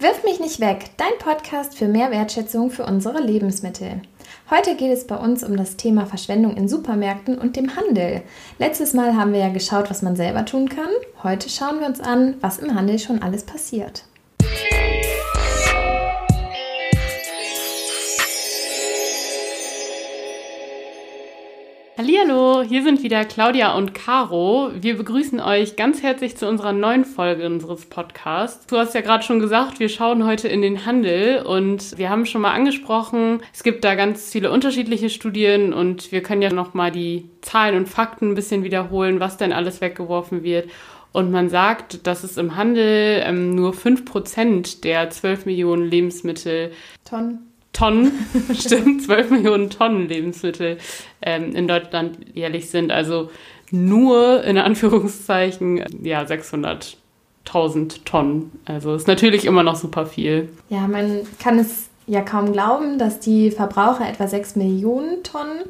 Wirf 0.00 0.24
mich 0.24 0.40
nicht 0.40 0.60
weg, 0.60 0.92
dein 0.96 1.12
Podcast 1.18 1.76
für 1.76 1.86
mehr 1.86 2.10
Wertschätzung 2.10 2.70
für 2.70 2.86
unsere 2.86 3.20
Lebensmittel. 3.20 4.00
Heute 4.48 4.74
geht 4.74 4.90
es 4.90 5.06
bei 5.06 5.16
uns 5.16 5.44
um 5.44 5.58
das 5.58 5.76
Thema 5.76 6.06
Verschwendung 6.06 6.56
in 6.56 6.68
Supermärkten 6.68 7.36
und 7.36 7.54
dem 7.54 7.76
Handel. 7.76 8.22
Letztes 8.58 8.94
Mal 8.94 9.14
haben 9.14 9.34
wir 9.34 9.40
ja 9.40 9.50
geschaut, 9.50 9.90
was 9.90 10.00
man 10.00 10.16
selber 10.16 10.46
tun 10.46 10.70
kann. 10.70 10.88
Heute 11.22 11.50
schauen 11.50 11.80
wir 11.80 11.86
uns 11.86 12.00
an, 12.00 12.36
was 12.40 12.60
im 12.60 12.74
Handel 12.74 12.98
schon 12.98 13.20
alles 13.20 13.44
passiert. 13.44 14.04
Hallo, 22.02 22.62
hier 22.62 22.82
sind 22.82 23.02
wieder 23.02 23.26
Claudia 23.26 23.76
und 23.76 23.92
Caro. 23.92 24.70
Wir 24.74 24.96
begrüßen 24.96 25.38
euch 25.38 25.76
ganz 25.76 26.02
herzlich 26.02 26.34
zu 26.34 26.48
unserer 26.48 26.72
neuen 26.72 27.04
Folge 27.04 27.44
unseres 27.44 27.84
Podcasts. 27.84 28.66
Du 28.68 28.78
hast 28.78 28.94
ja 28.94 29.02
gerade 29.02 29.22
schon 29.22 29.38
gesagt, 29.38 29.80
wir 29.80 29.90
schauen 29.90 30.24
heute 30.24 30.48
in 30.48 30.62
den 30.62 30.86
Handel 30.86 31.42
und 31.42 31.98
wir 31.98 32.08
haben 32.08 32.24
schon 32.24 32.40
mal 32.40 32.52
angesprochen, 32.52 33.42
es 33.52 33.62
gibt 33.62 33.84
da 33.84 33.96
ganz 33.96 34.32
viele 34.32 34.50
unterschiedliche 34.50 35.10
Studien 35.10 35.74
und 35.74 36.10
wir 36.10 36.22
können 36.22 36.40
ja 36.40 36.50
noch 36.50 36.72
mal 36.72 36.90
die 36.90 37.28
Zahlen 37.42 37.76
und 37.76 37.86
Fakten 37.86 38.30
ein 38.30 38.34
bisschen 38.34 38.64
wiederholen, 38.64 39.20
was 39.20 39.36
denn 39.36 39.52
alles 39.52 39.82
weggeworfen 39.82 40.42
wird. 40.42 40.70
Und 41.12 41.30
man 41.30 41.50
sagt, 41.50 42.06
dass 42.06 42.24
es 42.24 42.38
im 42.38 42.56
Handel 42.56 43.22
ähm, 43.26 43.54
nur 43.54 43.74
5% 43.74 44.80
der 44.80 45.10
12 45.10 45.44
Millionen 45.44 45.84
Lebensmittel 45.84 46.72
Tonnen 47.04 47.49
Tonnen, 47.80 48.12
stimmt, 48.54 49.02
12 49.02 49.30
Millionen 49.30 49.70
Tonnen 49.70 50.06
Lebensmittel 50.06 50.76
ähm, 51.22 51.56
in 51.56 51.66
Deutschland 51.66 52.18
jährlich 52.34 52.68
sind. 52.68 52.92
Also 52.92 53.30
nur 53.70 54.44
in 54.44 54.58
Anführungszeichen, 54.58 55.82
ja, 56.02 56.20
600.000 56.20 58.04
Tonnen. 58.04 58.52
Also 58.66 58.94
ist 58.94 59.08
natürlich 59.08 59.46
immer 59.46 59.62
noch 59.62 59.76
super 59.76 60.04
viel. 60.04 60.50
Ja, 60.68 60.86
man 60.88 61.20
kann 61.42 61.58
es 61.58 61.88
ja 62.06 62.20
kaum 62.20 62.52
glauben, 62.52 62.98
dass 62.98 63.18
die 63.18 63.50
Verbraucher 63.50 64.06
etwa 64.06 64.28
6 64.28 64.56
Millionen 64.56 65.22
Tonnen 65.22 65.62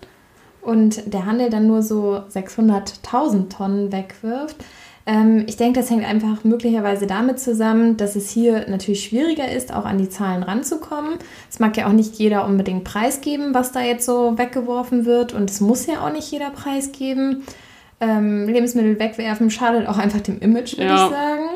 und 0.63 1.15
der 1.15 1.27
Handel 1.27 1.49
dann 1.49 1.69
nur 1.69 1.83
so 1.83 2.23
600.000 2.35 3.57
Tonnen 3.57 3.93
wegwirft. 3.93 4.57
Ähm, 5.11 5.45
ich 5.49 5.57
denke, 5.57 5.81
das 5.81 5.91
hängt 5.91 6.07
einfach 6.07 6.45
möglicherweise 6.45 7.09
damit 7.09 7.41
zusammen, 7.41 7.97
dass 7.97 8.15
es 8.15 8.31
hier 8.31 8.69
natürlich 8.69 9.03
schwieriger 9.03 9.51
ist, 9.51 9.75
auch 9.75 9.85
an 9.85 9.99
die 9.99 10.09
Zahlen 10.09 10.45
ranzukommen. 10.45 11.15
Es 11.51 11.59
mag 11.59 11.77
ja 11.77 11.89
auch 11.89 11.93
nicht 11.93 12.15
jeder 12.15 12.47
unbedingt 12.47 12.85
preisgeben, 12.85 13.53
was 13.53 13.73
da 13.73 13.81
jetzt 13.81 14.07
so 14.07 14.39
weggeworfen 14.39 15.07
wird. 15.07 15.33
Und 15.33 15.51
es 15.51 15.61
muss 15.61 15.87
ja 15.87 16.07
auch 16.07 16.13
nicht 16.13 16.31
jeder 16.31 16.51
preisgeben. 16.51 17.43
Ähm, 18.01 18.47
Lebensmittel 18.47 19.01
wegwerfen 19.01 19.51
schadet 19.51 19.89
auch 19.89 19.99
einfach 19.99 20.21
dem 20.21 20.39
Image, 20.39 20.79
würde 20.79 20.91
ja. 20.91 21.05
ich 21.07 21.11
sagen. 21.11 21.49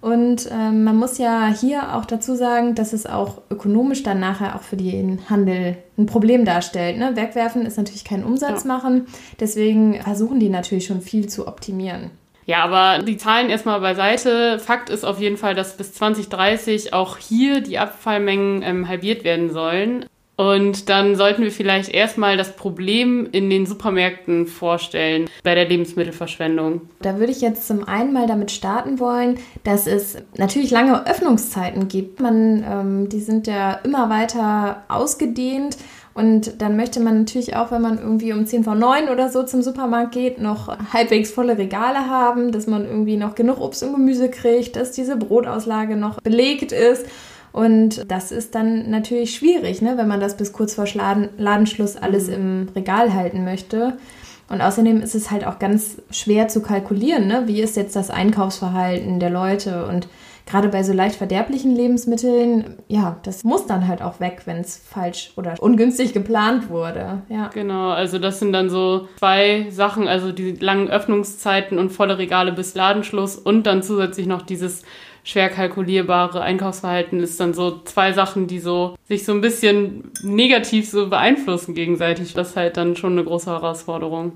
Und 0.00 0.50
ähm, 0.52 0.82
man 0.82 0.96
muss 0.96 1.18
ja 1.18 1.46
hier 1.46 1.94
auch 1.94 2.06
dazu 2.06 2.34
sagen, 2.34 2.74
dass 2.74 2.92
es 2.92 3.06
auch 3.06 3.40
ökonomisch 3.50 4.02
dann 4.02 4.18
nachher 4.18 4.56
auch 4.56 4.62
für 4.62 4.76
den 4.76 5.30
Handel 5.30 5.76
ein 5.96 6.06
Problem 6.06 6.44
darstellt. 6.44 6.98
Ne? 6.98 7.14
Wegwerfen 7.14 7.66
ist 7.66 7.78
natürlich 7.78 8.04
kein 8.04 8.24
Umsatz 8.24 8.64
ja. 8.64 8.68
machen. 8.68 9.06
Deswegen 9.38 10.00
versuchen 10.02 10.40
die 10.40 10.48
natürlich 10.48 10.86
schon 10.86 11.00
viel 11.00 11.28
zu 11.28 11.46
optimieren. 11.46 12.10
Ja, 12.46 12.62
aber 12.62 13.02
die 13.02 13.16
Zahlen 13.16 13.50
erstmal 13.50 13.80
beiseite. 13.80 14.58
Fakt 14.60 14.88
ist 14.88 15.04
auf 15.04 15.20
jeden 15.20 15.36
Fall, 15.36 15.54
dass 15.54 15.76
bis 15.76 15.92
2030 15.94 16.92
auch 16.92 17.18
hier 17.18 17.60
die 17.60 17.78
Abfallmengen 17.78 18.62
ähm, 18.62 18.88
halbiert 18.88 19.24
werden 19.24 19.52
sollen. 19.52 20.06
Und 20.36 20.90
dann 20.90 21.16
sollten 21.16 21.42
wir 21.42 21.50
vielleicht 21.50 21.88
erstmal 21.88 22.36
das 22.36 22.56
Problem 22.56 23.26
in 23.32 23.48
den 23.48 23.64
Supermärkten 23.64 24.46
vorstellen 24.46 25.30
bei 25.42 25.54
der 25.54 25.66
Lebensmittelverschwendung. 25.66 26.82
Da 27.00 27.18
würde 27.18 27.32
ich 27.32 27.40
jetzt 27.40 27.66
zum 27.66 27.84
einen 27.84 28.12
mal 28.12 28.26
damit 28.26 28.50
starten 28.50 29.00
wollen, 29.00 29.38
dass 29.64 29.86
es 29.86 30.18
natürlich 30.36 30.70
lange 30.70 31.06
Öffnungszeiten 31.06 31.88
gibt. 31.88 32.20
Man, 32.20 32.62
ähm, 32.68 33.08
die 33.08 33.20
sind 33.20 33.46
ja 33.46 33.72
immer 33.82 34.10
weiter 34.10 34.84
ausgedehnt 34.88 35.78
und 36.16 36.62
dann 36.62 36.76
möchte 36.76 36.98
man 36.98 37.18
natürlich 37.18 37.56
auch, 37.56 37.70
wenn 37.70 37.82
man 37.82 37.98
irgendwie 37.98 38.32
um 38.32 38.46
10 38.46 38.64
vor 38.64 38.74
9 38.74 39.10
oder 39.10 39.28
so 39.28 39.42
zum 39.42 39.60
Supermarkt 39.60 40.12
geht, 40.12 40.40
noch 40.40 40.74
halbwegs 40.90 41.30
volle 41.30 41.58
Regale 41.58 42.08
haben, 42.08 42.52
dass 42.52 42.66
man 42.66 42.86
irgendwie 42.86 43.18
noch 43.18 43.34
genug 43.34 43.60
Obst 43.60 43.82
und 43.82 43.92
Gemüse 43.92 44.30
kriegt, 44.30 44.76
dass 44.76 44.92
diese 44.92 45.16
Brotauslage 45.16 45.94
noch 45.94 46.18
belegt 46.22 46.72
ist. 46.72 47.04
Und 47.52 48.10
das 48.10 48.32
ist 48.32 48.54
dann 48.54 48.88
natürlich 48.88 49.34
schwierig, 49.34 49.82
ne, 49.82 49.98
wenn 49.98 50.08
man 50.08 50.20
das 50.20 50.38
bis 50.38 50.54
kurz 50.54 50.72
vor 50.72 50.86
Laden 50.94 51.28
Ladenschluss 51.36 51.98
alles 51.98 52.28
mhm. 52.28 52.34
im 52.34 52.68
Regal 52.74 53.12
halten 53.12 53.44
möchte. 53.44 53.98
Und 54.48 54.62
außerdem 54.62 55.02
ist 55.02 55.14
es 55.14 55.30
halt 55.30 55.46
auch 55.46 55.58
ganz 55.58 56.00
schwer 56.10 56.48
zu 56.48 56.62
kalkulieren, 56.62 57.26
ne? 57.26 57.42
wie 57.44 57.60
ist 57.60 57.76
jetzt 57.76 57.94
das 57.94 58.08
Einkaufsverhalten 58.08 59.20
der 59.20 59.30
Leute 59.30 59.84
und 59.84 60.08
gerade 60.46 60.68
bei 60.68 60.84
so 60.84 60.92
leicht 60.92 61.16
verderblichen 61.16 61.74
Lebensmitteln, 61.74 62.76
ja, 62.86 63.18
das 63.24 63.42
muss 63.42 63.66
dann 63.66 63.88
halt 63.88 64.00
auch 64.00 64.20
weg, 64.20 64.42
wenn 64.44 64.58
es 64.58 64.76
falsch 64.76 65.32
oder 65.36 65.54
ungünstig 65.58 66.12
geplant 66.12 66.70
wurde. 66.70 67.22
Ja. 67.28 67.50
Genau, 67.52 67.90
also 67.90 68.18
das 68.18 68.38
sind 68.38 68.52
dann 68.52 68.70
so 68.70 69.08
zwei 69.18 69.66
Sachen, 69.70 70.06
also 70.06 70.30
die 70.30 70.52
langen 70.52 70.88
Öffnungszeiten 70.88 71.78
und 71.78 71.90
volle 71.90 72.18
Regale 72.18 72.52
bis 72.52 72.74
Ladenschluss 72.76 73.36
und 73.36 73.64
dann 73.64 73.82
zusätzlich 73.82 74.26
noch 74.28 74.42
dieses 74.42 74.84
schwer 75.24 75.48
kalkulierbare 75.48 76.40
Einkaufsverhalten 76.40 77.18
ist 77.18 77.40
dann 77.40 77.52
so 77.52 77.80
zwei 77.82 78.12
Sachen, 78.12 78.46
die 78.46 78.60
so 78.60 78.94
sich 79.08 79.24
so 79.24 79.32
ein 79.32 79.40
bisschen 79.40 80.12
negativ 80.22 80.88
so 80.88 81.10
beeinflussen 81.10 81.74
gegenseitig. 81.74 82.32
Das 82.34 82.50
ist 82.50 82.56
halt 82.56 82.76
dann 82.76 82.94
schon 82.94 83.12
eine 83.12 83.24
große 83.24 83.50
Herausforderung 83.50 84.34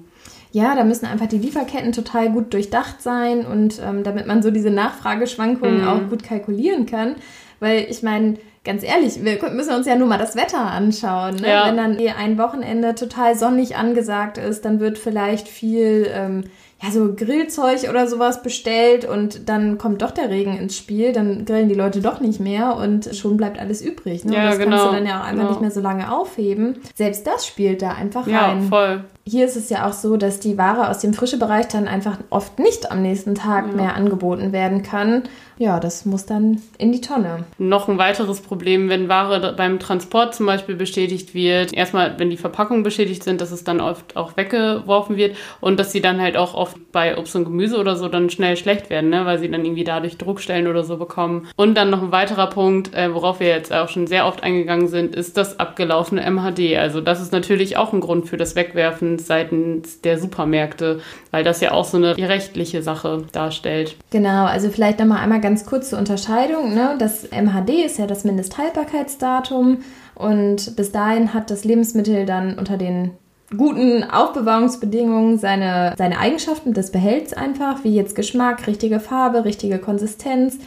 ja, 0.52 0.74
da 0.74 0.84
müssen 0.84 1.06
einfach 1.06 1.26
die 1.26 1.38
Lieferketten 1.38 1.92
total 1.92 2.30
gut 2.30 2.52
durchdacht 2.52 3.00
sein 3.02 3.46
und 3.46 3.80
ähm, 3.84 4.02
damit 4.02 4.26
man 4.26 4.42
so 4.42 4.50
diese 4.50 4.70
Nachfrageschwankungen 4.70 5.82
mhm. 5.82 5.88
auch 5.88 6.08
gut 6.08 6.22
kalkulieren 6.22 6.86
kann. 6.86 7.16
Weil 7.60 7.86
ich 7.88 8.02
meine, 8.02 8.36
ganz 8.64 8.82
ehrlich, 8.82 9.22
wir 9.24 9.38
müssen 9.50 9.74
uns 9.74 9.86
ja 9.86 9.96
nur 9.96 10.08
mal 10.08 10.18
das 10.18 10.36
Wetter 10.36 10.60
anschauen. 10.60 11.36
Ne? 11.36 11.48
Ja. 11.48 11.68
Wenn 11.68 11.76
dann 11.76 11.98
ein 11.98 12.38
Wochenende 12.38 12.94
total 12.94 13.36
sonnig 13.36 13.76
angesagt 13.76 14.38
ist, 14.38 14.64
dann 14.64 14.80
wird 14.80 14.98
vielleicht 14.98 15.46
viel 15.46 16.10
ähm, 16.12 16.44
ja, 16.82 16.90
so 16.90 17.14
Grillzeug 17.14 17.88
oder 17.90 18.06
sowas 18.06 18.42
bestellt 18.42 19.04
und 19.04 19.48
dann 19.50 19.76
kommt 19.76 20.00
doch 20.00 20.12
der 20.12 20.30
Regen 20.30 20.56
ins 20.56 20.76
Spiel, 20.76 21.12
dann 21.12 21.44
grillen 21.44 21.68
die 21.68 21.74
Leute 21.74 22.00
doch 22.00 22.20
nicht 22.20 22.40
mehr 22.40 22.76
und 22.76 23.14
schon 23.14 23.36
bleibt 23.36 23.58
alles 23.58 23.82
übrig. 23.82 24.24
Ne? 24.24 24.34
Ja, 24.34 24.48
das 24.48 24.58
genau, 24.58 24.76
kannst 24.76 24.86
du 24.86 24.96
dann 24.96 25.06
ja 25.06 25.20
auch 25.20 25.24
einfach 25.24 25.36
genau. 25.36 25.50
nicht 25.50 25.60
mehr 25.60 25.70
so 25.70 25.80
lange 25.80 26.10
aufheben. 26.10 26.80
Selbst 26.94 27.26
das 27.26 27.46
spielt 27.46 27.82
da 27.82 27.92
einfach 27.92 28.26
rein. 28.26 28.62
Ja, 28.62 28.68
voll. 28.68 29.04
Hier 29.26 29.44
ist 29.44 29.56
es 29.56 29.68
ja 29.68 29.86
auch 29.86 29.92
so, 29.92 30.16
dass 30.16 30.40
die 30.40 30.56
Ware 30.56 30.88
aus 30.88 31.00
dem 31.00 31.12
Frischebereich 31.12 31.68
dann 31.68 31.86
einfach 31.86 32.18
oft 32.30 32.58
nicht 32.58 32.90
am 32.90 33.02
nächsten 33.02 33.34
Tag 33.34 33.68
ja. 33.68 33.74
mehr 33.74 33.94
angeboten 33.94 34.52
werden 34.52 34.82
kann. 34.82 35.24
Ja, 35.58 35.78
das 35.78 36.06
muss 36.06 36.24
dann 36.24 36.62
in 36.78 36.90
die 36.90 37.02
Tonne. 37.02 37.44
Noch 37.58 37.86
ein 37.86 37.98
weiteres 37.98 38.40
Problem, 38.40 38.88
wenn 38.88 39.10
Ware 39.10 39.52
beim 39.54 39.78
Transport 39.78 40.34
zum 40.34 40.46
Beispiel 40.46 40.74
beschädigt 40.74 41.34
wird. 41.34 41.74
Erstmal, 41.74 42.18
wenn 42.18 42.30
die 42.30 42.38
Verpackungen 42.38 42.82
beschädigt 42.82 43.22
sind, 43.22 43.42
dass 43.42 43.52
es 43.52 43.62
dann 43.62 43.82
oft 43.82 44.16
auch 44.16 44.38
weggeworfen 44.38 45.18
wird 45.18 45.36
und 45.60 45.78
dass 45.78 45.92
sie 45.92 46.00
dann 46.00 46.18
halt 46.18 46.38
auch 46.38 46.54
oft 46.54 46.90
bei 46.92 47.18
Obst 47.18 47.36
und 47.36 47.44
Gemüse 47.44 47.78
oder 47.78 47.96
so 47.96 48.08
dann 48.08 48.30
schnell 48.30 48.56
schlecht 48.56 48.88
werden, 48.88 49.10
ne? 49.10 49.26
weil 49.26 49.38
sie 49.38 49.50
dann 49.50 49.62
irgendwie 49.62 49.84
dadurch 49.84 50.16
Druckstellen 50.16 50.66
oder 50.66 50.82
so 50.82 50.96
bekommen. 50.96 51.46
Und 51.56 51.74
dann 51.74 51.90
noch 51.90 52.02
ein 52.02 52.10
weiterer 52.10 52.46
Punkt, 52.46 52.94
äh, 52.94 53.12
worauf 53.12 53.40
wir 53.40 53.48
jetzt 53.48 53.70
auch 53.70 53.90
schon 53.90 54.06
sehr 54.06 54.26
oft 54.26 54.42
eingegangen 54.42 54.88
sind, 54.88 55.14
ist 55.14 55.36
das 55.36 55.60
abgelaufene 55.60 56.22
MHD. 56.22 56.78
Also 56.78 57.02
das 57.02 57.20
ist 57.20 57.32
natürlich 57.32 57.76
auch 57.76 57.92
ein 57.92 58.00
Grund 58.00 58.26
für 58.26 58.38
das 58.38 58.56
Wegwerfen 58.56 59.09
seitens 59.18 60.00
der 60.00 60.18
Supermärkte, 60.18 61.00
weil 61.30 61.44
das 61.44 61.60
ja 61.60 61.72
auch 61.72 61.84
so 61.84 61.96
eine 61.96 62.16
rechtliche 62.16 62.82
Sache 62.82 63.24
darstellt. 63.32 63.96
Genau, 64.10 64.44
also 64.44 64.70
vielleicht 64.70 64.98
nochmal 64.98 65.18
einmal 65.18 65.40
ganz 65.40 65.66
kurz 65.66 65.90
zur 65.90 65.98
Unterscheidung. 65.98 66.74
Ne? 66.74 66.96
Das 66.98 67.28
MHD 67.30 67.84
ist 67.84 67.98
ja 67.98 68.06
das 68.06 68.24
Mindesthaltbarkeitsdatum 68.24 69.78
und 70.14 70.76
bis 70.76 70.92
dahin 70.92 71.32
hat 71.34 71.50
das 71.50 71.64
Lebensmittel 71.64 72.26
dann 72.26 72.58
unter 72.58 72.76
den 72.76 73.12
guten 73.56 74.04
Aufbewahrungsbedingungen 74.04 75.38
seine, 75.38 75.94
seine 75.98 76.18
Eigenschaften 76.18 76.72
des 76.72 76.92
Behälts 76.92 77.32
einfach, 77.32 77.84
wie 77.84 77.94
jetzt 77.94 78.14
Geschmack, 78.14 78.66
richtige 78.66 79.00
Farbe, 79.00 79.44
richtige 79.44 79.78
Konsistenz. 79.78 80.58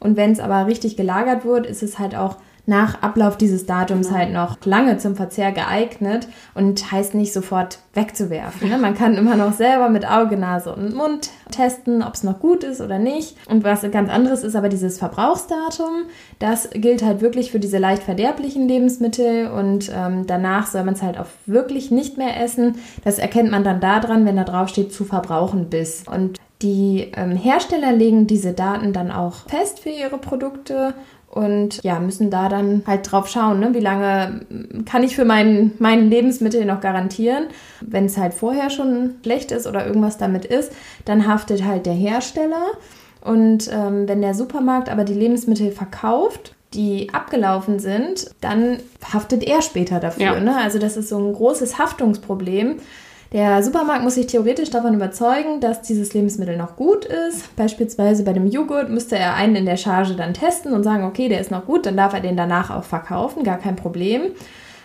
Und 0.00 0.16
wenn 0.16 0.32
es 0.32 0.40
aber 0.40 0.66
richtig 0.66 0.96
gelagert 0.96 1.44
wird, 1.44 1.66
ist 1.66 1.82
es 1.82 1.98
halt 1.98 2.16
auch 2.16 2.36
nach 2.64 3.02
Ablauf 3.02 3.36
dieses 3.36 3.66
Datums 3.66 4.08
genau. 4.08 4.18
halt 4.18 4.32
noch 4.32 4.56
lange 4.64 4.98
zum 4.98 5.16
Verzehr 5.16 5.50
geeignet 5.50 6.28
und 6.54 6.92
heißt 6.92 7.14
nicht 7.14 7.32
sofort 7.32 7.78
wegzuwerfen. 7.94 8.68
Ne? 8.68 8.78
Man 8.78 8.94
kann 8.94 9.14
immer 9.14 9.36
noch 9.36 9.52
selber 9.52 9.88
mit 9.88 10.08
Auge, 10.08 10.36
Nase 10.36 10.72
und 10.72 10.94
Mund 10.94 11.30
testen, 11.50 12.02
ob 12.02 12.14
es 12.14 12.22
noch 12.22 12.38
gut 12.38 12.62
ist 12.62 12.80
oder 12.80 12.98
nicht. 12.98 13.36
Und 13.48 13.64
was 13.64 13.82
ganz 13.90 14.10
anderes 14.10 14.44
ist 14.44 14.54
aber 14.54 14.68
dieses 14.68 14.98
Verbrauchsdatum. 14.98 16.04
Das 16.38 16.70
gilt 16.70 17.02
halt 17.02 17.20
wirklich 17.20 17.50
für 17.50 17.60
diese 17.60 17.78
leicht 17.78 18.04
verderblichen 18.04 18.68
Lebensmittel 18.68 19.48
und 19.48 19.90
ähm, 19.94 20.26
danach 20.26 20.66
soll 20.68 20.84
man 20.84 20.94
es 20.94 21.02
halt 21.02 21.18
auch 21.18 21.26
wirklich 21.46 21.90
nicht 21.90 22.16
mehr 22.16 22.40
essen. 22.40 22.76
Das 23.04 23.18
erkennt 23.18 23.50
man 23.50 23.64
dann 23.64 23.80
daran, 23.80 24.24
wenn 24.24 24.36
da 24.36 24.44
drauf 24.44 24.68
steht, 24.68 24.92
zu 24.92 25.04
verbrauchen 25.04 25.68
bis. 25.68 26.04
Und 26.06 26.38
die 26.62 27.10
ähm, 27.16 27.32
Hersteller 27.32 27.92
legen 27.92 28.28
diese 28.28 28.52
Daten 28.52 28.92
dann 28.92 29.10
auch 29.10 29.48
fest 29.48 29.80
für 29.80 29.88
ihre 29.90 30.18
Produkte 30.18 30.94
und 31.32 31.82
ja, 31.82 31.98
müssen 31.98 32.30
da 32.30 32.50
dann 32.50 32.82
halt 32.86 33.10
drauf 33.10 33.26
schauen, 33.26 33.58
ne? 33.58 33.72
wie 33.72 33.80
lange 33.80 34.42
kann 34.84 35.02
ich 35.02 35.16
für 35.16 35.24
mein, 35.24 35.72
mein 35.78 36.10
Lebensmittel 36.10 36.66
noch 36.66 36.82
garantieren. 36.82 37.44
Wenn 37.80 38.04
es 38.04 38.18
halt 38.18 38.34
vorher 38.34 38.68
schon 38.68 39.14
schlecht 39.22 39.50
ist 39.50 39.66
oder 39.66 39.86
irgendwas 39.86 40.18
damit 40.18 40.44
ist, 40.44 40.72
dann 41.06 41.26
haftet 41.26 41.64
halt 41.64 41.86
der 41.86 41.94
Hersteller. 41.94 42.72
Und 43.22 43.70
ähm, 43.72 44.06
wenn 44.08 44.20
der 44.20 44.34
Supermarkt 44.34 44.90
aber 44.90 45.04
die 45.04 45.14
Lebensmittel 45.14 45.72
verkauft, 45.72 46.54
die 46.74 47.08
abgelaufen 47.14 47.78
sind, 47.78 48.30
dann 48.42 48.80
haftet 49.10 49.42
er 49.42 49.62
später 49.62 50.00
dafür. 50.00 50.34
Ja. 50.34 50.40
Ne? 50.40 50.54
Also 50.58 50.78
das 50.78 50.98
ist 50.98 51.08
so 51.08 51.18
ein 51.18 51.32
großes 51.32 51.78
Haftungsproblem. 51.78 52.76
Der 53.32 53.62
Supermarkt 53.62 54.04
muss 54.04 54.16
sich 54.16 54.26
theoretisch 54.26 54.68
davon 54.68 54.94
überzeugen, 54.94 55.60
dass 55.60 55.80
dieses 55.80 56.12
Lebensmittel 56.12 56.56
noch 56.56 56.76
gut 56.76 57.06
ist. 57.06 57.56
Beispielsweise 57.56 58.24
bei 58.24 58.34
dem 58.34 58.46
Joghurt 58.46 58.90
müsste 58.90 59.16
er 59.16 59.34
einen 59.34 59.56
in 59.56 59.64
der 59.64 59.78
Charge 59.78 60.14
dann 60.14 60.34
testen 60.34 60.74
und 60.74 60.82
sagen, 60.82 61.04
okay, 61.04 61.28
der 61.28 61.40
ist 61.40 61.50
noch 61.50 61.64
gut, 61.64 61.86
dann 61.86 61.96
darf 61.96 62.12
er 62.12 62.20
den 62.20 62.36
danach 62.36 62.70
auch 62.70 62.84
verkaufen, 62.84 63.42
gar 63.42 63.58
kein 63.58 63.76
Problem. 63.76 64.32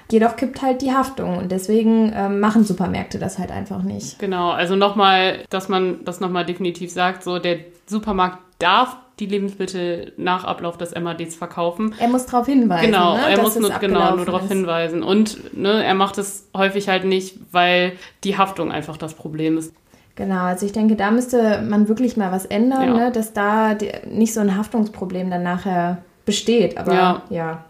Jedoch 0.10 0.38
kippt 0.38 0.62
halt 0.62 0.82
die 0.82 0.94
Haftung 0.94 1.38
und 1.38 1.52
deswegen 1.52 2.14
ähm, 2.16 2.40
machen 2.40 2.64
Supermärkte 2.64 3.20
das 3.20 3.38
halt 3.38 3.52
einfach 3.52 3.84
nicht. 3.84 4.18
Genau, 4.20 4.52
also 4.52 4.78
nochmal, 4.78 5.40
dass 5.50 5.68
man 5.68 6.06
das 6.06 6.22
nochmal 6.22 6.46
definitiv 6.46 6.92
sagt, 6.92 7.24
so 7.24 7.40
der 7.40 7.58
Supermarkt 7.86 8.40
darf 8.60 8.96
die 9.20 9.26
Lebensmittel 9.26 10.14
nach 10.18 10.44
Ablauf 10.44 10.78
des 10.78 10.94
MADs 10.94 11.36
verkaufen. 11.36 11.96
Er 12.00 12.08
muss 12.08 12.26
darauf 12.26 12.46
hinweisen. 12.46 12.86
Genau, 12.86 13.16
ne, 13.16 13.32
er 13.32 13.42
muss 13.42 13.58
nur, 13.58 13.70
genau, 13.80 14.16
nur 14.16 14.26
darauf 14.26 14.48
hinweisen. 14.48 15.04
Und 15.04 15.58
ne, 15.58 15.84
er 15.84 15.96
macht 15.96 16.18
es 16.18 16.48
häufig 16.56 16.88
halt 16.88 17.04
nicht, 17.04 17.40
weil 17.52 17.94
die 18.24 18.38
Haftung 18.38 18.72
einfach 18.72 18.98
das 18.98 19.14
Problem 19.14 19.58
ist. 19.58 19.74
Genau, 20.16 20.46
also 20.46 20.66
ich 20.66 20.72
denke, 20.72 20.96
da 20.96 21.12
müsste 21.12 21.62
man 21.62 21.88
wirklich 21.88 22.18
mal 22.18 22.32
was 22.32 22.46
ändern, 22.46 22.88
ja. 22.88 22.94
ne, 22.94 23.12
dass 23.12 23.34
da 23.34 23.76
die, 23.76 23.92
nicht 24.10 24.34
so 24.34 24.40
ein 24.40 24.56
Haftungsproblem 24.58 25.30
dann 25.30 25.44
nachher 25.44 26.00
besteht. 26.26 26.78
Aber 26.78 26.94
ja, 26.94 27.22
ja 27.30 27.64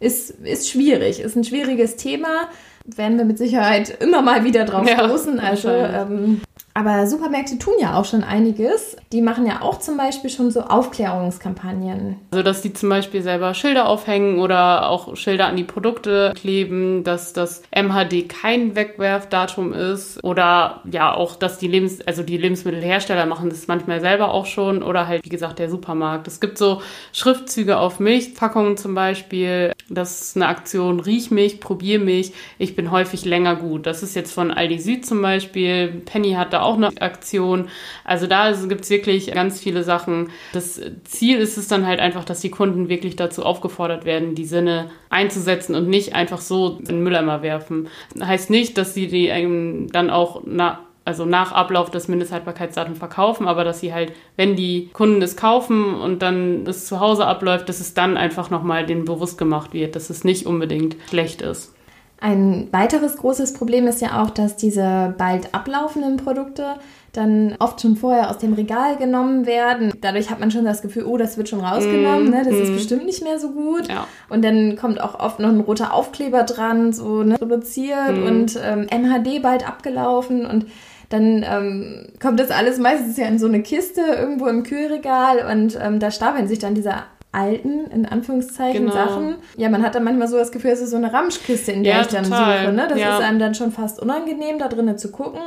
ist, 0.00 0.30
ist 0.30 0.70
schwierig, 0.70 1.20
ist 1.20 1.36
ein 1.36 1.44
schwieriges 1.44 1.96
Thema. 1.96 2.48
Werden 2.84 3.18
wir 3.18 3.24
mit 3.26 3.38
Sicherheit 3.38 4.00
immer 4.00 4.22
mal 4.22 4.44
wieder 4.44 4.64
drauf 4.64 4.88
ja, 4.88 5.04
stoßen. 5.04 5.38
Also 5.38 5.68
ähm, 5.68 6.40
aber 6.80 7.06
Supermärkte 7.06 7.58
tun 7.58 7.74
ja 7.78 7.98
auch 7.98 8.06
schon 8.06 8.24
einiges. 8.24 8.96
Die 9.12 9.20
machen 9.20 9.44
ja 9.44 9.60
auch 9.60 9.80
zum 9.80 9.98
Beispiel 9.98 10.30
schon 10.30 10.50
so 10.50 10.62
Aufklärungskampagnen. 10.62 12.16
Also, 12.30 12.42
dass 12.42 12.62
die 12.62 12.72
zum 12.72 12.88
Beispiel 12.88 13.22
selber 13.22 13.52
Schilder 13.52 13.86
aufhängen 13.86 14.38
oder 14.38 14.88
auch 14.88 15.14
Schilder 15.14 15.46
an 15.46 15.56
die 15.56 15.64
Produkte 15.64 16.32
kleben, 16.34 17.04
dass 17.04 17.34
das 17.34 17.62
MHD 17.70 18.30
kein 18.30 18.76
Wegwerfdatum 18.76 19.74
ist 19.74 20.24
oder 20.24 20.80
ja 20.90 21.12
auch, 21.12 21.36
dass 21.36 21.58
die 21.58 21.68
Lebens 21.68 22.00
also 22.06 22.22
die 22.22 22.38
Lebensmittelhersteller 22.38 23.26
machen 23.26 23.50
das 23.50 23.68
manchmal 23.68 24.00
selber 24.00 24.32
auch 24.32 24.46
schon 24.46 24.82
oder 24.82 25.06
halt, 25.06 25.22
wie 25.26 25.28
gesagt, 25.28 25.58
der 25.58 25.68
Supermarkt. 25.68 26.28
Es 26.28 26.40
gibt 26.40 26.56
so 26.56 26.80
Schriftzüge 27.12 27.78
auf 27.78 28.00
Milchpackungen 28.00 28.78
zum 28.78 28.94
Beispiel. 28.94 29.72
Das 29.90 30.22
ist 30.22 30.36
eine 30.36 30.46
Aktion, 30.46 31.00
riech 31.00 31.30
mich, 31.30 31.60
probier 31.60 31.98
mich, 31.98 32.32
ich 32.58 32.74
bin 32.74 32.90
häufig 32.90 33.26
länger 33.26 33.56
gut. 33.56 33.86
Das 33.86 34.02
ist 34.02 34.16
jetzt 34.16 34.32
von 34.32 34.50
Aldi 34.50 34.78
Süd 34.78 35.04
zum 35.04 35.20
Beispiel. 35.20 36.02
Penny 36.06 36.32
hat 36.32 36.52
da 36.54 36.62
auch 36.62 36.69
eine 36.76 36.90
Aktion. 37.00 37.68
Also 38.04 38.26
da 38.26 38.52
gibt 38.52 38.82
es 38.82 38.90
wirklich 38.90 39.32
ganz 39.32 39.60
viele 39.60 39.82
Sachen. 39.82 40.30
Das 40.52 40.80
Ziel 41.04 41.38
ist 41.38 41.56
es 41.56 41.68
dann 41.68 41.86
halt 41.86 42.00
einfach, 42.00 42.24
dass 42.24 42.40
die 42.40 42.50
Kunden 42.50 42.88
wirklich 42.88 43.16
dazu 43.16 43.44
aufgefordert 43.44 44.04
werden, 44.04 44.34
die 44.34 44.44
Sinne 44.44 44.90
einzusetzen 45.08 45.74
und 45.74 45.88
nicht 45.88 46.14
einfach 46.14 46.40
so 46.40 46.76
in 46.78 46.84
den 46.86 47.02
Mülleimer 47.02 47.42
werfen. 47.42 47.88
Heißt 48.20 48.50
nicht, 48.50 48.78
dass 48.78 48.94
sie 48.94 49.08
die 49.08 49.88
dann 49.92 50.10
auch 50.10 50.42
na, 50.44 50.80
also 51.04 51.24
nach 51.24 51.52
Ablauf 51.52 51.90
des 51.90 52.08
Mindesthaltbarkeitsdatums 52.08 52.98
verkaufen, 52.98 53.48
aber 53.48 53.64
dass 53.64 53.80
sie 53.80 53.92
halt, 53.92 54.12
wenn 54.36 54.54
die 54.54 54.90
Kunden 54.92 55.22
es 55.22 55.36
kaufen 55.36 55.94
und 55.94 56.22
dann 56.22 56.66
es 56.66 56.86
zu 56.86 57.00
Hause 57.00 57.26
abläuft, 57.26 57.68
dass 57.68 57.80
es 57.80 57.94
dann 57.94 58.16
einfach 58.16 58.50
nochmal 58.50 58.86
denen 58.86 59.06
bewusst 59.06 59.38
gemacht 59.38 59.72
wird, 59.72 59.96
dass 59.96 60.10
es 60.10 60.24
nicht 60.24 60.46
unbedingt 60.46 60.96
schlecht 61.08 61.42
ist. 61.42 61.74
Ein 62.20 62.68
weiteres 62.70 63.16
großes 63.16 63.54
Problem 63.54 63.86
ist 63.86 64.02
ja 64.02 64.22
auch, 64.22 64.30
dass 64.30 64.56
diese 64.56 65.14
bald 65.16 65.54
ablaufenden 65.54 66.18
Produkte 66.18 66.76
dann 67.12 67.56
oft 67.58 67.80
schon 67.80 67.96
vorher 67.96 68.30
aus 68.30 68.38
dem 68.38 68.52
Regal 68.52 68.96
genommen 68.96 69.46
werden. 69.46 69.92
Dadurch 70.00 70.30
hat 70.30 70.38
man 70.38 70.50
schon 70.50 70.64
das 70.64 70.82
Gefühl, 70.82 71.04
oh, 71.04 71.16
das 71.16 71.38
wird 71.38 71.48
schon 71.48 71.60
rausgenommen, 71.60 72.28
mm, 72.28 72.30
ne? 72.30 72.42
das 72.44 72.54
mm. 72.54 72.62
ist 72.62 72.74
bestimmt 72.74 73.06
nicht 73.06 73.22
mehr 73.22 73.38
so 73.40 73.50
gut. 73.50 73.88
Ja. 73.88 74.06
Und 74.28 74.44
dann 74.44 74.76
kommt 74.76 75.00
auch 75.00 75.18
oft 75.18 75.40
noch 75.40 75.48
ein 75.48 75.60
roter 75.60 75.92
Aufkleber 75.92 76.44
dran, 76.44 76.92
so 76.92 77.22
ne, 77.22 77.40
reduziert 77.40 78.16
mm. 78.16 78.26
und 78.26 78.60
ähm, 78.62 78.86
MHD 78.86 79.42
bald 79.42 79.66
abgelaufen 79.66 80.46
und 80.46 80.66
dann 81.08 81.44
ähm, 81.44 82.06
kommt 82.22 82.38
das 82.38 82.52
alles 82.52 82.78
meistens 82.78 83.16
ja 83.16 83.26
in 83.26 83.40
so 83.40 83.46
eine 83.46 83.62
Kiste 83.62 84.00
irgendwo 84.00 84.46
im 84.46 84.62
Kühlregal 84.62 85.50
und 85.50 85.76
ähm, 85.82 85.98
da 85.98 86.12
stapeln 86.12 86.46
sich 86.46 86.60
dann 86.60 86.76
diese 86.76 86.94
alten, 87.32 87.86
in 87.90 88.06
Anführungszeichen, 88.06 88.86
genau. 88.86 88.92
Sachen. 88.92 89.36
Ja, 89.56 89.68
man 89.68 89.82
hat 89.82 89.94
dann 89.94 90.04
manchmal 90.04 90.28
so 90.28 90.36
das 90.36 90.50
Gefühl, 90.50 90.70
es 90.72 90.80
ist 90.80 90.90
so 90.90 90.96
eine 90.96 91.12
Ramschkiste, 91.12 91.72
in 91.72 91.84
der 91.84 91.94
ja, 91.94 92.00
ich 92.02 92.08
dann 92.08 92.24
total. 92.24 92.64
suche. 92.64 92.72
Ne? 92.72 92.86
Das 92.88 92.98
ja. 92.98 93.18
ist 93.18 93.24
einem 93.24 93.38
dann 93.38 93.54
schon 93.54 93.72
fast 93.72 94.00
unangenehm, 94.00 94.58
da 94.58 94.68
drinnen 94.68 94.98
zu 94.98 95.10
gucken. 95.10 95.40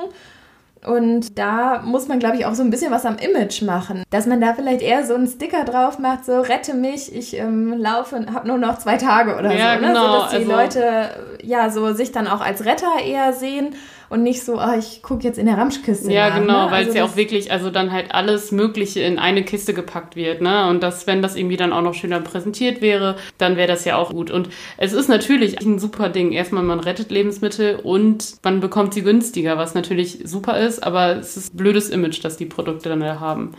Und 0.86 1.40
da 1.40 1.82
muss 1.84 2.08
man, 2.08 2.20
glaube 2.20 2.36
ich, 2.36 2.46
auch 2.46 2.56
so 2.56 2.62
ein 2.62 2.70
bisschen 2.70 2.92
was 2.92 3.06
am 3.06 3.18
Image 3.18 3.62
machen. 3.62 4.04
Dass 4.10 4.26
man 4.26 4.42
da 4.42 4.54
vielleicht 4.54 4.82
eher 4.82 5.06
so 5.06 5.16
einen 5.16 5.28
Sticker 5.28 5.64
drauf 5.64 5.98
macht, 5.98 6.26
so 6.26 6.42
rette 6.42 6.74
mich, 6.74 7.16
ich 7.16 7.38
ähm, 7.38 7.74
laufe 7.78 8.16
und 8.18 8.34
habe 8.34 8.48
nur 8.48 8.58
noch 8.58 8.80
zwei 8.80 8.98
Tage 8.98 9.38
oder 9.38 9.54
ja, 9.54 9.76
so. 9.76 9.82
Ne? 9.82 9.88
Genau. 9.88 10.06
So, 10.06 10.20
dass 10.20 10.30
die 10.32 10.36
also, 10.38 10.52
Leute 10.52 11.10
ja 11.42 11.70
so 11.70 11.94
sich 11.94 12.12
dann 12.12 12.28
auch 12.28 12.42
als 12.42 12.66
Retter 12.66 13.00
eher 13.06 13.32
sehen 13.32 13.76
und 14.14 14.22
nicht 14.22 14.44
so, 14.44 14.62
oh, 14.62 14.78
ich 14.78 15.02
gucke 15.02 15.24
jetzt 15.24 15.40
in 15.40 15.48
der 15.48 15.58
Ramschkiste. 15.58 16.14
Ja, 16.14 16.30
nach, 16.30 16.40
genau, 16.40 16.66
ne? 16.66 16.72
weil 16.72 16.78
also 16.78 16.90
es 16.92 16.96
ja 16.96 17.04
auch 17.04 17.16
wirklich, 17.16 17.52
also 17.52 17.72
dann 17.72 17.92
halt 17.92 18.14
alles 18.14 18.52
Mögliche 18.52 19.00
in 19.00 19.18
eine 19.18 19.44
Kiste 19.44 19.74
gepackt 19.74 20.16
wird, 20.16 20.40
ne? 20.40 20.70
Und 20.70 20.84
das, 20.84 21.08
wenn 21.08 21.24
das 21.24 21.36
irgendwie 21.36 21.58
dann 21.58 21.74
auch 21.74 21.82
noch 21.82 21.96
schöner 21.96 22.20
präsentiert 22.20 22.80
wäre, 22.80 23.16
dann 23.40 23.58
wäre 23.58 23.68
das 23.68 23.86
ja 23.86 23.98
auch 23.98 24.12
gut. 24.12 24.30
Und 24.30 24.50
es 24.78 24.94
ist 24.94 25.10
natürlich 25.10 25.60
ein 25.66 25.80
super 25.80 26.10
Ding. 26.10 26.32
Erstmal, 26.32 26.62
man 26.62 26.80
rettet 26.80 27.10
Lebensmittel 27.10 27.80
und 27.82 28.36
man 28.44 28.60
bekommt 28.60 28.94
sie 28.94 29.02
günstiger, 29.02 29.58
was 29.58 29.74
natürlich 29.74 30.20
super 30.26 30.60
ist, 30.60 30.84
aber 30.84 31.16
es 31.18 31.36
ist 31.36 31.56
ein 31.56 31.58
blödes 31.58 31.90
Image, 31.90 32.24
das 32.24 32.38
die 32.38 32.46
Produkte 32.46 32.90
dann 32.90 33.00
da 33.00 33.20
haben. 33.20 33.54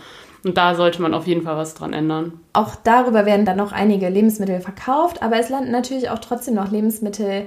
Und 0.44 0.56
da 0.56 0.76
sollte 0.76 1.02
man 1.02 1.14
auf 1.14 1.26
jeden 1.26 1.42
Fall 1.42 1.56
was 1.56 1.74
dran 1.74 1.92
ändern. 1.92 2.34
Auch 2.52 2.76
darüber 2.76 3.26
werden 3.26 3.44
dann 3.44 3.56
noch 3.56 3.72
einige 3.72 4.08
Lebensmittel 4.08 4.60
verkauft, 4.60 5.20
aber 5.20 5.40
es 5.40 5.48
landen 5.48 5.72
natürlich 5.72 6.10
auch 6.10 6.20
trotzdem 6.20 6.54
noch 6.54 6.70
Lebensmittel 6.70 7.46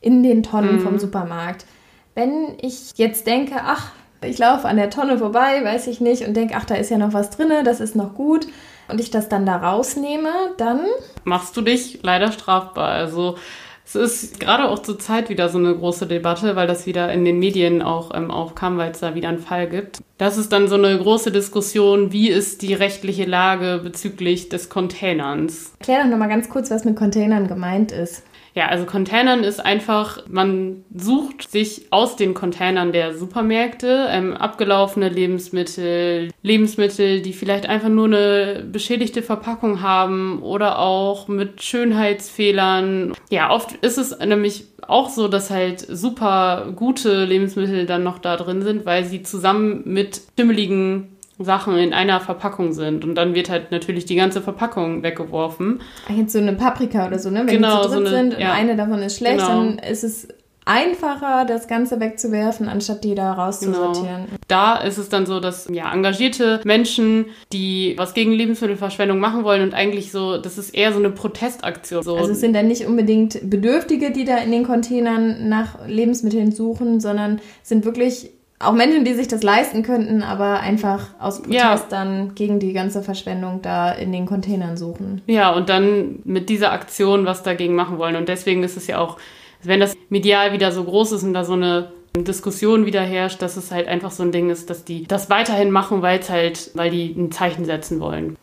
in 0.00 0.24
den 0.24 0.42
Tonnen 0.42 0.76
mhm. 0.76 0.80
vom 0.80 0.98
Supermarkt. 0.98 1.64
Wenn 2.18 2.56
ich 2.60 2.94
jetzt 2.96 3.28
denke, 3.28 3.60
ach, 3.64 3.92
ich 4.22 4.38
laufe 4.38 4.66
an 4.66 4.76
der 4.76 4.90
Tonne 4.90 5.18
vorbei, 5.18 5.62
weiß 5.62 5.86
ich 5.86 6.00
nicht, 6.00 6.26
und 6.26 6.36
denke, 6.36 6.56
ach, 6.56 6.64
da 6.64 6.74
ist 6.74 6.90
ja 6.90 6.98
noch 6.98 7.12
was 7.12 7.30
drin, 7.30 7.52
das 7.64 7.78
ist 7.78 7.94
noch 7.94 8.14
gut, 8.14 8.48
und 8.88 9.00
ich 9.00 9.12
das 9.12 9.28
dann 9.28 9.46
da 9.46 9.58
rausnehme, 9.58 10.30
dann 10.56 10.80
machst 11.22 11.56
du 11.56 11.60
dich 11.60 12.00
leider 12.02 12.32
strafbar. 12.32 12.88
Also 12.88 13.36
es 13.86 13.94
ist 13.94 14.40
gerade 14.40 14.68
auch 14.68 14.80
zur 14.80 14.98
Zeit 14.98 15.30
wieder 15.30 15.48
so 15.48 15.58
eine 15.58 15.72
große 15.76 16.08
Debatte, 16.08 16.56
weil 16.56 16.66
das 16.66 16.86
wieder 16.86 17.12
in 17.12 17.24
den 17.24 17.38
Medien 17.38 17.82
auch 17.82 18.10
ähm, 18.12 18.32
aufkam, 18.32 18.78
weil 18.78 18.90
es 18.90 18.98
da 18.98 19.14
wieder 19.14 19.28
einen 19.28 19.38
Fall 19.38 19.68
gibt. 19.68 20.02
Das 20.18 20.38
ist 20.38 20.52
dann 20.52 20.66
so 20.66 20.74
eine 20.74 20.98
große 20.98 21.30
Diskussion, 21.30 22.10
wie 22.10 22.30
ist 22.30 22.62
die 22.62 22.74
rechtliche 22.74 23.26
Lage 23.26 23.80
bezüglich 23.84 24.48
des 24.48 24.68
Containerns. 24.68 25.72
Erklär 25.78 26.02
doch 26.02 26.10
nochmal 26.10 26.28
ganz 26.28 26.48
kurz, 26.48 26.68
was 26.72 26.84
mit 26.84 26.96
Containern 26.96 27.46
gemeint 27.46 27.92
ist. 27.92 28.24
Ja, 28.58 28.66
also 28.66 28.86
Containern 28.86 29.44
ist 29.44 29.64
einfach, 29.64 30.18
man 30.26 30.84
sucht 30.92 31.48
sich 31.48 31.86
aus 31.90 32.16
den 32.16 32.34
Containern 32.34 32.90
der 32.90 33.16
Supermärkte 33.16 34.08
ähm, 34.10 34.36
abgelaufene 34.36 35.08
Lebensmittel, 35.08 36.32
Lebensmittel, 36.42 37.22
die 37.22 37.34
vielleicht 37.34 37.68
einfach 37.68 37.88
nur 37.88 38.06
eine 38.06 38.64
beschädigte 38.68 39.22
Verpackung 39.22 39.80
haben 39.80 40.42
oder 40.42 40.80
auch 40.80 41.28
mit 41.28 41.62
Schönheitsfehlern. 41.62 43.12
Ja, 43.30 43.52
oft 43.52 43.74
ist 43.74 43.96
es 43.96 44.18
nämlich 44.18 44.64
auch 44.84 45.08
so, 45.08 45.28
dass 45.28 45.50
halt 45.50 45.78
super 45.78 46.72
gute 46.74 47.26
Lebensmittel 47.26 47.86
dann 47.86 48.02
noch 48.02 48.18
da 48.18 48.36
drin 48.36 48.62
sind, 48.62 48.84
weil 48.84 49.04
sie 49.04 49.22
zusammen 49.22 49.82
mit 49.84 50.20
schimmeligen 50.36 51.17
Sachen 51.38 51.76
in 51.78 51.92
einer 51.92 52.20
Verpackung 52.20 52.72
sind. 52.72 53.04
Und 53.04 53.14
dann 53.14 53.34
wird 53.34 53.48
halt 53.48 53.70
natürlich 53.70 54.04
die 54.04 54.16
ganze 54.16 54.40
Verpackung 54.40 55.02
weggeworfen. 55.02 55.80
Jetzt 56.14 56.32
so 56.32 56.38
eine 56.38 56.54
Paprika 56.54 57.06
oder 57.06 57.18
so, 57.18 57.30
ne? 57.30 57.40
Wenn 57.40 57.46
genau, 57.46 57.82
die 57.82 57.88
zu 57.88 57.94
dritt 57.94 58.08
so 58.08 58.14
eine, 58.14 58.16
sind 58.16 58.34
und 58.34 58.40
ja. 58.40 58.52
eine 58.52 58.76
davon 58.76 59.02
ist 59.02 59.16
schlecht, 59.16 59.38
genau. 59.38 59.48
dann 59.48 59.78
ist 59.78 60.04
es 60.04 60.28
einfacher, 60.68 61.46
das 61.46 61.66
Ganze 61.66 61.98
wegzuwerfen, 61.98 62.68
anstatt 62.68 63.02
die 63.02 63.14
da 63.14 63.32
rauszusortieren. 63.32 64.26
Genau. 64.26 64.36
Da 64.48 64.76
ist 64.76 64.98
es 64.98 65.08
dann 65.08 65.24
so, 65.24 65.40
dass 65.40 65.66
ja 65.72 65.90
engagierte 65.92 66.60
Menschen, 66.64 67.26
die 67.54 67.94
was 67.96 68.12
gegen 68.12 68.32
Lebensmittelverschwendung 68.32 69.18
machen 69.18 69.44
wollen 69.44 69.62
und 69.62 69.72
eigentlich 69.72 70.12
so, 70.12 70.36
das 70.36 70.58
ist 70.58 70.74
eher 70.74 70.92
so 70.92 70.98
eine 70.98 71.08
Protestaktion. 71.08 72.02
So. 72.02 72.16
Also 72.16 72.32
es 72.32 72.40
sind 72.40 72.52
dann 72.52 72.68
nicht 72.68 72.84
unbedingt 72.84 73.48
Bedürftige, 73.48 74.10
die 74.10 74.26
da 74.26 74.36
in 74.38 74.50
den 74.50 74.64
Containern 74.64 75.48
nach 75.48 75.86
Lebensmitteln 75.86 76.52
suchen, 76.52 77.00
sondern 77.00 77.40
sind 77.62 77.86
wirklich 77.86 78.30
auch 78.60 78.72
Menschen, 78.72 79.04
die 79.04 79.14
sich 79.14 79.28
das 79.28 79.42
leisten 79.42 79.82
könnten, 79.82 80.22
aber 80.22 80.60
einfach 80.60 81.08
aus 81.20 81.42
Protest 81.42 81.54
ja. 81.54 81.86
dann 81.90 82.34
gegen 82.34 82.58
die 82.58 82.72
ganze 82.72 83.02
Verschwendung 83.02 83.62
da 83.62 83.92
in 83.92 84.12
den 84.12 84.26
Containern 84.26 84.76
suchen. 84.76 85.22
Ja, 85.26 85.50
und 85.50 85.68
dann 85.68 86.20
mit 86.24 86.48
dieser 86.48 86.72
Aktion 86.72 87.24
was 87.24 87.42
dagegen 87.42 87.74
machen 87.74 87.98
wollen. 87.98 88.16
Und 88.16 88.28
deswegen 88.28 88.64
ist 88.64 88.76
es 88.76 88.86
ja 88.88 88.98
auch, 88.98 89.18
wenn 89.62 89.80
das 89.80 89.94
medial 90.08 90.52
wieder 90.52 90.72
so 90.72 90.82
groß 90.84 91.12
ist 91.12 91.22
und 91.22 91.34
da 91.34 91.44
so 91.44 91.52
eine 91.52 91.92
Diskussion 92.16 92.86
wieder 92.86 93.02
herrscht, 93.02 93.42
dass 93.42 93.56
es 93.56 93.70
halt 93.70 93.86
einfach 93.86 94.10
so 94.10 94.24
ein 94.24 94.32
Ding 94.32 94.50
ist, 94.50 94.70
dass 94.70 94.84
die 94.84 95.06
das 95.06 95.30
weiterhin 95.30 95.70
machen, 95.70 96.02
weil 96.02 96.18
es 96.18 96.30
halt, 96.30 96.70
weil 96.74 96.90
die 96.90 97.14
ein 97.16 97.30
Zeichen 97.30 97.64
setzen 97.64 98.00
wollen. 98.00 98.36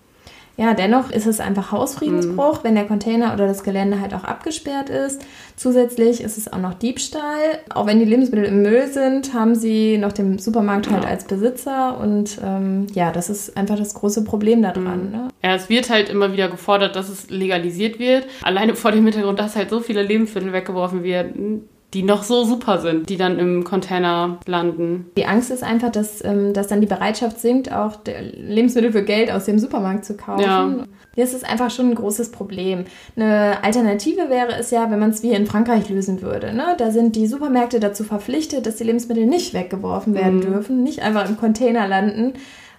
Ja, 0.57 0.73
dennoch 0.73 1.11
ist 1.11 1.27
es 1.27 1.39
einfach 1.39 1.71
Hausfriedensbruch, 1.71 2.59
mhm. 2.59 2.63
wenn 2.63 2.75
der 2.75 2.85
Container 2.85 3.33
oder 3.33 3.47
das 3.47 3.63
Gelände 3.63 3.99
halt 3.99 4.13
auch 4.13 4.23
abgesperrt 4.23 4.89
ist. 4.89 5.21
Zusätzlich 5.57 6.21
ist 6.21 6.37
es 6.37 6.51
auch 6.51 6.59
noch 6.59 6.73
Diebstahl. 6.73 7.59
Auch 7.73 7.87
wenn 7.87 7.99
die 7.99 8.05
Lebensmittel 8.05 8.45
im 8.45 8.61
Müll 8.61 8.87
sind, 8.87 9.33
haben 9.33 9.55
sie 9.55 9.97
noch 9.97 10.13
den 10.13 10.39
Supermarkt 10.39 10.89
halt 10.89 11.05
als 11.05 11.25
Besitzer. 11.25 11.97
Und 11.99 12.39
ähm, 12.43 12.87
ja, 12.93 13.11
das 13.11 13.29
ist 13.29 13.57
einfach 13.57 13.77
das 13.77 13.93
große 13.93 14.23
Problem 14.23 14.61
daran. 14.61 15.07
Mhm. 15.07 15.11
Ne? 15.11 15.27
Ja, 15.43 15.55
es 15.55 15.69
wird 15.69 15.89
halt 15.89 16.09
immer 16.09 16.31
wieder 16.31 16.47
gefordert, 16.47 16.95
dass 16.95 17.09
es 17.09 17.29
legalisiert 17.29 17.99
wird. 17.99 18.25
Alleine 18.41 18.75
vor 18.75 18.91
dem 18.91 19.03
Hintergrund, 19.03 19.39
dass 19.39 19.55
halt 19.55 19.69
so 19.69 19.81
viele 19.81 20.03
Lebensmittel 20.03 20.53
weggeworfen 20.53 21.03
werden 21.03 21.67
die 21.93 22.03
noch 22.03 22.23
so 22.23 22.43
super 22.43 22.79
sind, 22.79 23.09
die 23.09 23.15
dann 23.15 23.39
im 23.39 23.63
Container 23.63 24.39
landen. 24.45 25.11
Die 25.17 25.25
Angst 25.25 25.49
ist 25.49 25.63
einfach, 25.63 25.91
dass, 25.91 26.23
ähm, 26.25 26.53
dass 26.53 26.67
dann 26.67 26.81
die 26.81 26.87
Bereitschaft 26.87 27.39
sinkt, 27.39 27.71
auch 27.71 27.99
Lebensmittel 28.05 28.91
für 28.91 29.03
Geld 29.03 29.31
aus 29.31 29.45
dem 29.45 29.59
Supermarkt 29.59 30.03
zu 30.03 30.17
kaufen. 30.17 30.41
Ja. 30.43 30.75
Das 31.15 31.33
ist 31.33 31.49
einfach 31.49 31.71
schon 31.71 31.91
ein 31.91 31.95
großes 31.95 32.31
Problem. 32.31 32.83
Eine 33.15 33.63
Alternative 33.63 34.29
wäre 34.29 34.53
es 34.59 34.71
ja, 34.71 34.91
wenn 34.91 34.99
man 34.99 35.11
es 35.11 35.23
wie 35.23 35.31
in 35.31 35.47
Frankreich 35.47 35.89
lösen 35.89 36.21
würde. 36.21 36.53
Ne? 36.53 36.75
Da 36.77 36.91
sind 36.91 37.15
die 37.15 37.27
Supermärkte 37.27 37.79
dazu 37.79 38.03
verpflichtet, 38.03 38.65
dass 38.65 38.75
die 38.75 38.83
Lebensmittel 38.83 39.25
nicht 39.25 39.53
weggeworfen 39.53 40.13
werden 40.13 40.39
mhm. 40.39 40.41
dürfen, 40.41 40.83
nicht 40.83 41.01
einfach 41.01 41.29
im 41.29 41.37
Container 41.37 41.87
landen. 41.87 42.33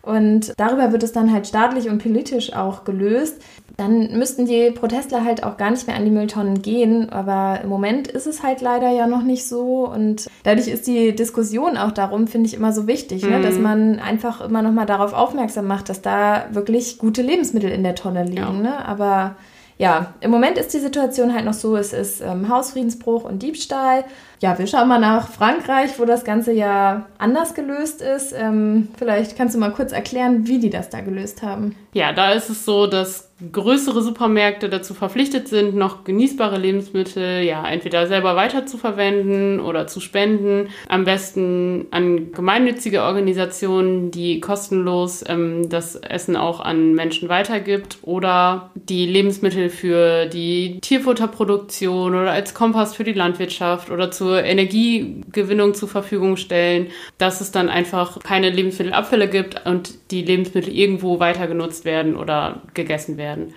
Und 0.07 0.53
darüber 0.57 0.93
wird 0.93 1.03
es 1.03 1.11
dann 1.11 1.33
halt 1.33 1.49
staatlich 1.49 1.91
und 1.91 2.01
politisch 2.01 2.53
auch 2.53 2.85
gelöst. 2.85 3.43
Dann 3.77 4.17
müssten 4.17 4.47
die 4.47 4.71
Protestler 4.71 5.25
halt 5.25 5.43
auch 5.43 5.57
gar 5.57 5.73
nicht 5.73 5.89
mehr 5.89 5.97
an 5.97 6.05
die 6.05 6.13
Mülltonnen 6.13 6.63
gehen. 6.63 7.11
Aber 7.11 7.61
im 7.61 7.69
Moment 7.69 8.07
ist 8.07 8.29
es 8.29 8.45
halt 8.45 8.61
leider 8.61 8.89
ja 8.91 9.09
noch 9.09 9.25
nicht 9.25 9.49
so. 9.49 9.89
Und 9.89 10.29
dadurch 10.45 10.69
ist 10.69 10.87
die 10.87 11.13
Diskussion 11.17 11.77
auch 11.77 11.91
darum, 11.91 12.29
finde 12.29 12.47
ich, 12.47 12.55
immer 12.55 12.73
so 12.73 12.87
wichtig, 12.87 13.25
mhm. 13.25 13.31
ne? 13.31 13.41
dass 13.43 13.59
man 13.59 13.99
einfach 13.99 14.41
immer 14.41 14.63
noch 14.63 14.71
mal 14.73 14.87
darauf 14.87 15.13
aufmerksam 15.13 15.67
macht, 15.67 15.89
dass 15.89 16.03
da 16.03 16.47
wirklich 16.53 16.99
gute 16.99 17.23
Lebensmittel 17.23 17.71
in 17.71 17.83
der 17.83 17.97
Tonne 17.97 18.23
liegen. 18.23 18.37
Ja. 18.37 18.53
Ne? 18.53 18.87
Aber 18.87 19.35
ja, 19.79 20.15
im 20.21 20.31
Moment 20.31 20.57
ist 20.57 20.73
die 20.73 20.79
Situation 20.79 21.35
halt 21.35 21.45
noch 21.45 21.53
so, 21.53 21.77
es 21.77 21.93
ist 21.93 22.23
ähm, 22.23 22.49
Hausfriedensbruch 22.49 23.25
und 23.25 23.43
Diebstahl. 23.43 24.05
Ja, 24.41 24.59
wir 24.59 24.67
schauen 24.67 24.89
mal 24.89 24.99
nach 24.99 25.29
Frankreich, 25.29 25.99
wo 25.99 26.05
das 26.05 26.25
Ganze 26.25 26.53
ja 26.53 27.07
anders 27.19 27.55
gelöst 27.55 28.03
ist. 28.03 28.35
Ähm, 28.37 28.89
vielleicht 28.99 29.37
kannst 29.37 29.55
du 29.55 29.59
mal 29.59 29.73
kurz 29.73 29.93
erklären, 29.93 30.47
wie 30.47 30.59
die 30.59 30.71
das 30.71 30.91
da 30.91 31.01
gelöst 31.01 31.43
haben. 31.43 31.75
Ja, 31.95 32.13
da 32.13 32.33
ist 32.33 32.51
es 32.51 32.65
so, 32.65 32.87
dass 32.87 33.31
größere 33.53 34.01
Supermärkte 34.01 34.71
dazu 34.71 34.95
verpflichtet 34.95 35.49
sind, 35.49 35.77
noch 35.77 36.05
genießbare 36.05 36.57
Lebensmittel 36.57 37.43
ja 37.43 37.67
entweder 37.67 38.07
selber 38.07 38.35
weiter 38.35 38.65
zu 38.65 38.79
verwenden 38.79 39.61
oder 39.61 39.87
zu 39.87 40.01
spenden. 40.01 40.69
Am 40.89 41.05
besten 41.05 41.87
an 41.91 42.33
gemeinnützige 42.33 43.03
Organisationen, 43.03 44.11
die 44.11 44.41
kostenlos 44.41 45.23
ähm, 45.29 45.69
das 45.69 45.97
Essen 45.97 46.37
auch 46.37 46.61
an 46.61 46.95
Menschen 46.95 47.29
weitergibt 47.29 47.99
oder 48.03 48.71
die 48.75 49.05
Lebensmittel 49.05 49.69
für 49.69 50.27
die 50.27 50.81
Tierfutterproduktion 50.81 52.15
oder 52.15 52.31
als 52.31 52.55
Kompost 52.55 52.97
für 52.97 53.05
die 53.05 53.13
Landwirtschaft 53.13 53.91
oder 53.91 54.11
zur 54.11 54.26
Energiegewinnung 54.35 55.75
zur 55.75 55.89
Verfügung 55.89 56.37
stellen, 56.37 56.89
dass 57.19 57.41
es 57.41 57.53
dann 57.53 57.69
einfach 57.69 58.19
keine 58.21 58.51
Lebensmittelabfälle 58.51 59.29
gibt 59.29 59.67
und 59.67 59.95
die 60.11 60.23
Lebensmittel 60.23 60.73
irgendwo 60.73 61.21
weiter 61.21 61.47
genutzt 61.47 61.85
werden 61.85 62.17
oder 62.17 62.63
gegessen 62.75 63.17
werden 63.17 63.27
werden. 63.27 63.55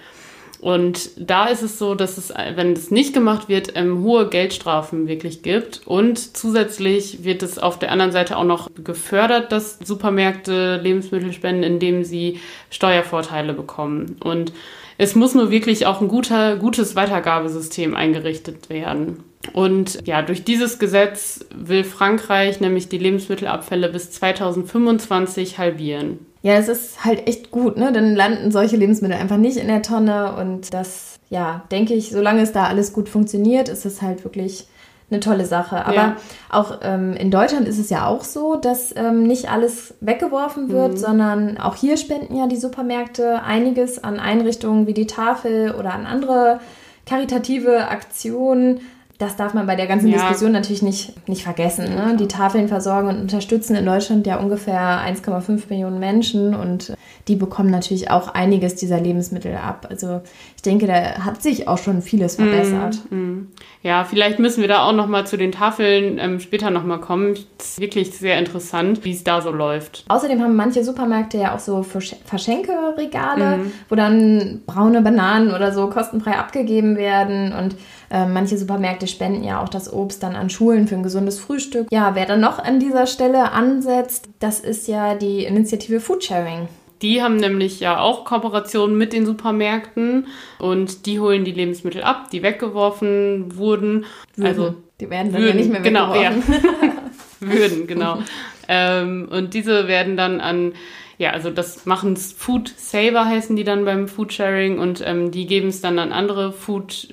Und 0.62 1.12
da 1.16 1.46
ist 1.46 1.62
es 1.62 1.80
so, 1.80 1.96
dass 1.96 2.18
es, 2.18 2.34
wenn 2.56 2.76
das 2.76 2.92
nicht 2.92 3.14
gemacht 3.14 3.48
wird, 3.48 3.72
ähm, 3.76 4.04
hohe 4.04 4.28
Geldstrafen 4.28 5.08
wirklich 5.08 5.42
gibt. 5.42 5.88
Und 5.88 6.36
zusätzlich 6.36 7.24
wird 7.24 7.44
es 7.44 7.58
auf 7.58 7.80
der 7.80 7.94
anderen 7.94 8.12
Seite 8.12 8.36
auch 8.36 8.44
noch 8.44 8.70
gefördert, 8.76 9.54
dass 9.54 9.80
Supermärkte 9.80 10.76
Lebensmittel 10.84 11.32
spenden, 11.32 11.64
indem 11.64 12.04
sie 12.04 12.42
Steuervorteile 12.72 13.54
bekommen. 13.54 14.18
Und 14.22 14.52
es 15.00 15.16
muss 15.16 15.34
nur 15.34 15.50
wirklich 15.50 15.86
auch 15.86 16.02
ein 16.02 16.10
guter, 16.10 16.58
gutes 16.58 16.94
Weitergabesystem 16.94 17.96
eingerichtet 17.96 18.70
werden. 18.70 19.24
Und 19.54 20.06
ja, 20.06 20.22
durch 20.22 20.44
dieses 20.44 20.78
Gesetz 20.78 21.46
will 21.56 21.86
Frankreich 21.86 22.60
nämlich 22.60 22.90
die 22.90 22.98
Lebensmittelabfälle 22.98 23.88
bis 23.88 24.12
2025 24.12 25.58
halbieren. 25.58 26.20
Ja, 26.42 26.56
es 26.56 26.68
ist 26.68 27.06
halt 27.06 27.28
echt 27.30 27.50
gut, 27.50 27.78
ne? 27.78 27.94
Dann 27.94 28.14
landen 28.14 28.52
solche 28.52 28.76
Lebensmittel 28.76 29.16
einfach 29.16 29.38
nicht 29.38 29.56
in 29.56 29.68
der 29.68 29.82
Tonne 29.82 30.36
und 30.36 30.74
das, 30.74 31.18
ja, 31.30 31.64
denke 31.72 31.94
ich, 31.94 32.12
solange 32.12 32.42
es 32.42 32.52
da 32.52 32.66
alles 32.66 32.92
gut 32.92 33.08
funktioniert, 33.08 33.70
ist 33.70 33.86
es 33.86 34.02
halt 34.02 34.26
wirklich 34.26 34.68
eine 35.12 35.20
tolle 35.20 35.46
Sache. 35.46 35.86
Aber 35.86 35.96
ja. 35.96 36.16
auch 36.50 36.80
ähm, 36.82 37.14
in 37.14 37.32
Deutschland 37.32 37.68
ist 37.68 37.80
es 37.80 37.90
ja 37.90 38.08
auch 38.08 38.24
so, 38.24 38.56
dass 38.56 38.96
ähm, 38.96 39.24
nicht 39.24 39.52
alles 39.52 39.96
weggeworfen 40.02 40.70
wird, 40.70 40.94
mhm. 40.94 40.98
sondern 40.98 41.58
auch 41.58 41.76
hier 41.76 41.98
spenden 41.98 42.36
ja 42.36 42.48
die 42.48 42.58
Supermärkte 42.58 43.42
einiges 43.44 44.04
an 44.04 44.20
Einrichtungen 44.20 44.88
wie 44.88 44.94
die 44.94 45.08
Tafel 45.08 45.74
oder 45.78 45.94
an 45.94 46.06
andere 46.06 46.60
karitative 47.06 47.88
Aktionen 47.88 48.82
das 49.20 49.36
darf 49.36 49.54
man 49.54 49.68
bei 49.68 49.76
der 49.76 49.86
ganzen 49.86 50.08
ja. 50.08 50.18
Diskussion 50.18 50.54
natürlich 50.54 50.82
nicht, 50.82 51.28
nicht 51.28 51.44
vergessen. 51.44 51.94
Ne? 51.94 52.16
Die 52.18 52.30
Tafeln 52.30 52.70
versorgen 52.70 53.10
und 53.10 53.20
unterstützen 53.20 53.76
in 53.76 53.86
Deutschland 53.86 54.26
ja 54.26 54.38
ungefähr 54.40 54.80
1,5 54.80 55.64
Millionen 55.70 56.00
Menschen 56.00 56.56
und 56.56 56.94
die 57.28 57.36
bekommen 57.36 57.70
natürlich 57.70 58.10
auch 58.10 58.34
einiges 58.34 58.76
dieser 58.76 59.00
Lebensmittel 59.00 59.58
ab. 59.58 59.88
Also 59.90 60.22
ich 60.56 60.62
denke, 60.62 60.88
da 60.88 61.26
hat 61.26 61.44
sich 61.44 61.68
auch 61.68 61.78
schon 61.78 62.02
vieles 62.02 62.38
verbessert. 62.38 63.00
Mm, 63.10 63.16
mm. 63.16 63.48
Ja, 63.84 64.06
vielleicht 64.06 64.40
müssen 64.40 64.62
wir 64.62 64.70
da 64.70 64.84
auch 64.84 64.94
noch 64.94 65.08
mal 65.08 65.28
zu 65.28 65.36
den 65.36 65.52
Tafeln 65.52 66.18
ähm, 66.18 66.40
später 66.40 66.70
noch 66.70 66.86
mal 66.86 67.02
kommen. 67.02 67.34
Es 67.60 67.72
ist 67.72 67.82
wirklich 67.82 68.12
sehr 68.12 68.40
interessant, 68.40 69.04
wie 69.04 69.12
es 69.12 69.26
da 69.26 69.42
so 69.42 69.52
läuft. 69.52 70.06
Außerdem 70.08 70.42
haben 70.42 70.56
manche 70.56 70.86
Supermärkte 70.86 71.38
ja 71.38 71.54
auch 71.54 71.60
so 71.60 71.84
Verschenkeregale, 71.84 73.58
mm. 73.58 73.72
wo 73.90 73.96
dann 73.96 74.62
braune 74.66 75.02
Bananen 75.02 75.54
oder 75.54 75.74
so 75.74 75.88
kostenfrei 75.88 76.38
abgegeben 76.38 76.96
werden 76.96 77.52
und 77.52 77.76
äh, 78.12 78.26
manche 78.26 78.58
Supermärkte 78.58 79.08
spenden 79.10 79.44
ja 79.44 79.62
auch 79.62 79.70
das 79.70 79.92
Obst 79.92 80.24
dann 80.24 80.36
an 80.36 80.50
Schulen 80.50 80.88
für 80.88 80.96
ein 80.96 81.04
gesundes 81.04 81.40
Frühstück. 81.40 81.88
Ja, 81.92 82.16
wer 82.16 82.26
dann 82.26 82.40
noch 82.40 82.60
an 82.60 82.80
dieser 82.80 83.08
Stelle 83.08 83.52
ansetzt, 83.52 84.30
das 84.40 84.60
ist 84.60 84.88
ja 84.88 85.16
die 85.16 85.44
Initiative 85.44 86.00
Foodsharing. 86.00 86.68
Die 87.02 87.22
haben 87.22 87.38
nämlich 87.38 87.80
ja 87.80 88.00
auch 88.00 88.26
Kooperationen 88.26 88.98
mit 88.98 89.14
den 89.14 89.26
Supermärkten 89.26 90.28
und 90.60 91.06
die 91.06 91.20
holen 91.20 91.46
die 91.46 91.52
Lebensmittel 91.52 92.04
ab, 92.04 92.30
die 92.30 92.44
weggeworfen 92.44 93.56
wurden. 93.56 94.06
Würden. 94.36 94.46
Also 94.46 94.76
die 95.00 95.10
werden 95.10 95.32
dann 95.32 95.42
würden, 95.42 95.58
ja 95.58 95.64
nicht 95.64 95.72
mehr 95.72 95.84
weggeworfen. 95.84 96.44
Genau, 96.46 96.62
ja. 96.62 96.94
würden, 97.40 97.88
genau. 97.88 98.20
ähm, 98.68 99.30
und 99.32 99.54
diese 99.54 99.88
werden 99.88 100.18
dann 100.18 100.42
an 100.42 100.74
ja, 101.20 101.32
also 101.32 101.50
das 101.50 101.86
machen 101.86 102.16
Food 102.16 102.74
Saver 102.78 103.26
heißen 103.26 103.56
die 103.58 103.66
dann 103.66 103.84
beim 103.84 104.08
Foodsharing 104.08 104.80
und 104.80 105.04
ähm, 105.06 105.32
die 105.32 105.48
geben 105.48 105.68
es 105.68 105.82
dann 105.82 106.00
an 106.00 106.14
andere 106.14 106.54
Food 106.54 107.10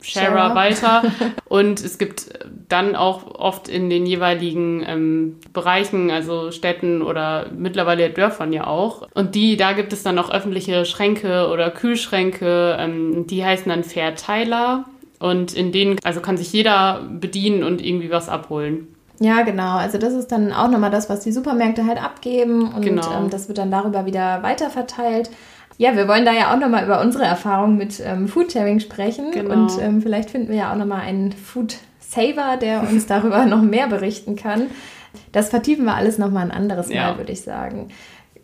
Sharer 0.00 0.54
weiter. 0.54 1.02
Und 1.48 1.80
es 1.84 1.98
gibt 1.98 2.28
dann 2.68 2.94
auch 2.94 3.34
oft 3.34 3.68
in 3.68 3.90
den 3.90 4.06
jeweiligen 4.06 4.84
ähm, 4.86 5.36
Bereichen, 5.52 6.10
also 6.10 6.50
Städten 6.50 7.02
oder 7.02 7.46
mittlerweile 7.56 8.10
Dörfern 8.10 8.52
ja 8.52 8.66
auch. 8.66 9.08
Und 9.14 9.34
die, 9.34 9.56
da 9.56 9.72
gibt 9.72 9.92
es 9.92 10.02
dann 10.02 10.18
auch 10.18 10.30
öffentliche 10.30 10.84
Schränke 10.84 11.48
oder 11.48 11.70
Kühlschränke, 11.70 12.76
ähm, 12.78 13.26
die 13.26 13.44
heißen 13.44 13.68
dann 13.68 13.84
Verteiler. 13.84 14.84
Und 15.18 15.52
in 15.52 15.72
denen, 15.72 15.96
also 16.04 16.20
kann 16.20 16.36
sich 16.36 16.52
jeder 16.52 17.02
bedienen 17.10 17.64
und 17.64 17.84
irgendwie 17.84 18.10
was 18.10 18.28
abholen. 18.28 18.86
Ja, 19.20 19.42
genau. 19.42 19.76
Also 19.76 19.98
das 19.98 20.12
ist 20.12 20.30
dann 20.30 20.52
auch 20.52 20.70
nochmal 20.70 20.90
das, 20.90 21.10
was 21.10 21.20
die 21.20 21.32
Supermärkte 21.32 21.86
halt 21.86 22.00
abgeben 22.02 22.72
und 22.72 22.82
genau. 22.82 23.18
ähm, 23.18 23.30
das 23.30 23.48
wird 23.48 23.58
dann 23.58 23.70
darüber 23.70 24.06
wieder 24.06 24.42
weiterverteilt. 24.42 25.30
Ja, 25.78 25.96
wir 25.96 26.08
wollen 26.08 26.24
da 26.24 26.32
ja 26.32 26.52
auch 26.52 26.58
nochmal 26.58 26.84
über 26.84 27.00
unsere 27.00 27.24
Erfahrung 27.24 27.76
mit 27.76 28.02
ähm, 28.04 28.26
Foodsharing 28.26 28.80
sprechen. 28.80 29.30
Genau. 29.30 29.54
Und 29.54 29.80
ähm, 29.80 30.02
vielleicht 30.02 30.30
finden 30.30 30.48
wir 30.48 30.56
ja 30.56 30.72
auch 30.72 30.76
nochmal 30.76 31.02
einen 31.02 31.32
Food 31.32 31.76
Saver, 32.00 32.56
der 32.60 32.82
uns 32.90 33.06
darüber 33.06 33.46
noch 33.46 33.62
mehr 33.62 33.86
berichten 33.86 34.34
kann. 34.34 34.66
Das 35.30 35.50
vertiefen 35.50 35.84
wir 35.84 35.94
alles 35.94 36.18
nochmal 36.18 36.44
ein 36.44 36.50
anderes 36.50 36.88
Mal, 36.88 36.94
ja. 36.94 37.16
würde 37.16 37.32
ich 37.32 37.42
sagen. 37.42 37.88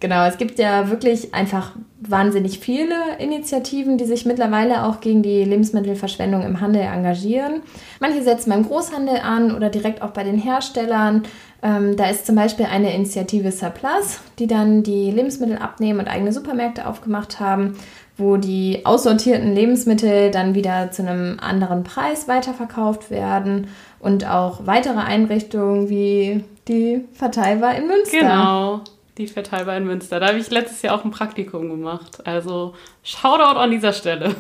Genau, 0.05 0.27
es 0.27 0.37
gibt 0.37 0.59
ja 0.59 0.91
wirklich 0.91 1.33
einfach 1.33 1.71
wahnsinnig 1.99 2.59
viele 2.59 2.95
Initiativen, 3.19 3.97
die 3.97 4.05
sich 4.05 4.27
mittlerweile 4.27 4.85
auch 4.85 5.01
gegen 5.01 5.23
die 5.23 5.43
Lebensmittelverschwendung 5.45 6.43
im 6.43 6.61
Handel 6.61 6.83
engagieren. 6.83 7.63
Manche 8.01 8.23
setzen 8.23 8.51
beim 8.51 8.67
Großhandel 8.67 9.17
an 9.25 9.57
oder 9.57 9.71
direkt 9.71 10.03
auch 10.03 10.11
bei 10.11 10.23
den 10.23 10.37
Herstellern. 10.37 11.23
Ähm, 11.63 11.97
da 11.97 12.11
ist 12.11 12.27
zum 12.27 12.37
Beispiel 12.37 12.67
eine 12.67 12.95
Initiative 12.95 13.51
Surplus, 13.51 14.21
die 14.39 14.47
dann 14.47 14.83
die 14.83 15.11
Lebensmittel 15.11 15.57
abnehmen 15.57 16.01
und 16.01 16.09
eigene 16.09 16.35
Supermärkte 16.35 16.87
aufgemacht 16.87 17.41
haben, 17.41 17.79
wo 18.19 18.37
die 18.37 18.85
aussortierten 18.85 19.55
Lebensmittel 19.55 20.31
dann 20.31 20.55
wieder 20.55 20.91
zu 20.91 21.01
einem 21.01 21.39
anderen 21.41 21.83
Preis 21.83 22.29
weiterverkauft 22.29 23.11
werden 23.11 23.69
und 24.01 24.29
auch 24.29 24.67
weitere 24.67 24.99
Einrichtungen 24.99 25.89
wie 25.89 26.45
die 26.69 27.07
Verteilbar 27.15 27.75
in 27.77 27.87
Münster. 27.87 28.19
Genau. 28.19 28.83
Die 29.17 29.29
Verteilbar 29.29 29.77
in 29.77 29.85
Münster. 29.85 30.19
Da 30.19 30.29
habe 30.29 30.39
ich 30.39 30.51
letztes 30.51 30.83
Jahr 30.83 30.99
auch 30.99 31.05
ein 31.05 31.13
Praktikum 31.13 31.69
gemacht. 31.69 32.27
Also 32.27 32.75
Shoutout 33.03 33.59
an 33.59 33.71
dieser 33.71 33.93
Stelle. 33.93 34.35